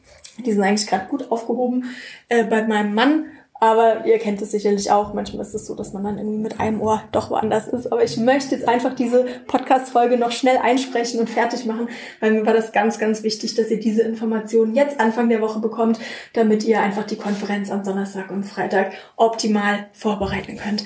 Die 0.46 0.52
sind 0.52 0.62
eigentlich 0.62 0.88
gerade 0.88 1.08
gut 1.08 1.32
aufgehoben 1.32 1.86
äh, 2.28 2.44
bei 2.44 2.68
meinem 2.68 2.94
Mann. 2.94 3.26
Aber 3.62 4.06
ihr 4.06 4.20
kennt 4.20 4.42
es 4.42 4.52
sicherlich 4.52 4.90
auch. 4.90 5.14
Manchmal 5.14 5.42
ist 5.42 5.54
es 5.54 5.66
so, 5.66 5.76
dass 5.76 5.92
man 5.92 6.04
dann 6.04 6.18
irgendwie 6.18 6.40
mit 6.40 6.62
einem 6.62 6.82
Ohr 6.82 7.04
doch 7.12 7.30
woanders 7.30 7.68
ist. 7.68 7.92
Aber 7.92 8.04
ich 8.04 8.16
möchte 8.18 8.56
jetzt 8.56 8.68
einfach 8.68 8.96
diese 8.96 9.26
Podcast-Folge 9.48 10.18
noch 10.18 10.32
schnell 10.32 10.58
einsprechen 10.58 11.20
und 11.20 11.30
fertig 11.30 11.66
machen, 11.66 11.90
weil 12.22 12.32
mir 12.32 12.46
war 12.46 12.54
das 12.54 12.72
ganz, 12.72 13.00
ganz 13.00 13.22
wichtig, 13.24 13.56
dass 13.56 13.70
ihr 13.70 13.80
diese 13.80 14.04
Informationen 14.04 14.76
jetzt 14.76 15.00
Anfang 15.00 15.28
der 15.28 15.42
Woche 15.42 15.60
bekommt, 15.60 16.00
damit 16.34 16.64
ihr 16.64 16.80
einfach 16.80 17.06
die 17.06 17.18
Konferenz 17.18 17.70
am 17.70 17.84
Donnerstag 17.84 18.32
und 18.32 18.46
Freitag 18.46 18.94
optimal 19.18 19.88
vorbereiten 19.92 20.56
könnt. 20.58 20.86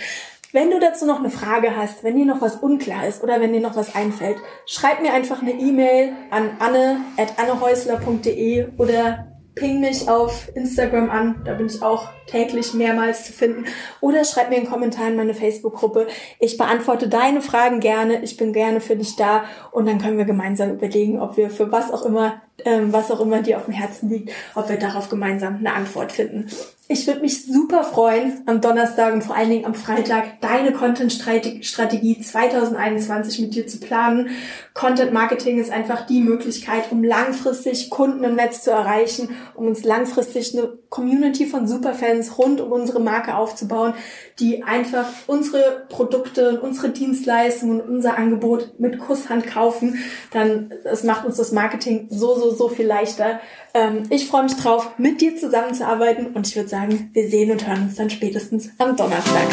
Wenn 0.52 0.72
du 0.72 0.80
dazu 0.80 1.06
noch 1.06 1.20
eine 1.20 1.30
Frage 1.32 1.76
hast, 1.76 2.04
wenn 2.04 2.16
dir 2.16 2.26
noch 2.26 2.42
was 2.42 2.58
unklar 2.58 3.08
ist 3.08 3.24
oder 3.24 3.42
wenn 3.42 3.54
dir 3.54 3.62
noch 3.62 3.76
was 3.76 3.96
einfällt, 3.96 4.38
schreib 4.68 5.02
mir 5.02 5.12
einfach 5.12 5.42
eine 5.42 5.54
E-Mail 5.54 6.12
an 6.30 6.52
anne.annehäusler.de 6.60 8.68
oder 8.78 9.33
ping 9.56 9.82
mich 9.82 10.10
auf 10.10 10.50
Instagram 10.56 11.10
an, 11.10 11.42
da 11.46 11.54
bin 11.54 11.68
ich 11.68 11.82
auch 11.82 12.10
täglich 12.26 12.74
mehrmals 12.74 13.26
zu 13.26 13.34
finden. 13.34 13.66
Oder 14.02 14.26
schreib 14.26 14.50
mir 14.50 14.58
einen 14.58 14.70
Kommentar 14.70 15.08
in 15.08 15.16
meine 15.16 15.34
Facebook-Gruppe. 15.34 16.08
Ich 16.39 16.58
beantworte 16.58 17.08
deine 17.08 17.42
Fragen 17.42 17.80
gerne, 17.80 18.24
ich 18.24 18.38
bin 18.38 18.54
gerne 18.54 18.82
für 18.82 18.96
dich 18.96 19.16
da 19.16 19.44
und 19.72 19.88
dann 19.88 20.00
können 20.00 20.18
wir 20.18 20.26
gemeinsam 20.26 20.72
überlegen, 20.72 21.20
ob 21.20 21.38
wir 21.38 21.50
für 21.50 21.72
was 21.72 21.92
auch 21.92 22.04
immer, 22.04 22.42
ähm, 22.66 22.92
was 22.92 23.12
auch 23.12 23.20
immer 23.20 23.42
dir 23.42 23.58
auf 23.58 23.66
dem 23.66 23.74
Herzen 23.74 24.10
liegt, 24.10 24.32
ob 24.56 24.70
wir 24.70 24.78
darauf 24.78 25.10
gemeinsam 25.10 25.58
eine 25.58 25.74
Antwort 25.74 26.12
finden. 26.12 26.48
Ich 26.89 27.08
würde 27.08 27.22
mich 27.22 27.46
super 27.46 27.86
freuen, 27.86 28.41
am 28.46 28.60
Donnerstag 28.60 29.13
und 29.13 29.24
vor 29.24 29.38
allen 29.38 29.50
Dingen 29.50 29.65
am 29.65 29.74
Freitag 29.74 30.41
deine 30.41 30.74
Content-Strategie 30.74 32.19
2021 32.19 33.39
mit 33.39 33.56
dir 33.56 33.67
zu 33.67 33.80
planen. 33.80 34.32
Content 34.74 35.13
Marketing 35.13 35.60
ist 35.60 35.72
einfach 35.72 36.06
die 36.06 36.19
Möglichkeit, 36.19 36.91
um 36.91 37.02
langfristig 37.02 37.89
Kunden 37.89 38.26
im 38.26 38.36
Netz 38.36 38.63
zu 38.63 38.72
erreichen, 38.72 39.30
um 39.56 39.67
uns 39.67 39.86
langfristig 39.86 40.58
eine 40.58 40.78
Community 40.89 41.46
von 41.46 41.67
Superfans 41.67 42.38
rund 42.38 42.60
um 42.60 42.72
unsere 42.74 43.00
Marke 43.00 43.36
aufzubauen, 43.38 43.93
die 44.39 44.63
einfach 44.63 45.08
unsere 45.26 45.86
Produkte 45.88 46.50
und 46.50 46.60
unsere 46.60 46.89
Dienstleistungen 46.89 47.80
und 47.80 47.89
unser 47.89 48.17
Angebot 48.17 48.78
mit 48.78 49.00
Kusshand 49.00 49.48
kaufen. 49.48 50.00
Dann, 50.32 50.74
das 50.84 51.04
macht 51.04 51.26
uns 51.26 51.38
das 51.38 51.54
Marketing 51.54 52.08
so, 52.10 52.36
so, 52.36 52.52
so 52.52 52.67
viel 52.67 52.88
leichter. 52.88 53.39
Ähm, 53.74 54.04
ich 54.10 54.28
freue 54.28 54.43
mich 54.43 54.56
drauf, 54.56 54.91
mit 54.98 55.22
dir 55.22 55.36
zusammenzuarbeiten 55.36 56.28
und 56.28 56.48
ich 56.48 56.56
würde 56.56 56.69
sagen, 56.74 57.12
wir 57.14 57.30
sehen 57.30 57.52
und 57.52 57.68
hören 57.68 57.84
uns 57.84 57.96
dann 57.98 58.10
spätestens 58.10 58.72
am 58.80 58.96
Donnerstag. 58.96 59.48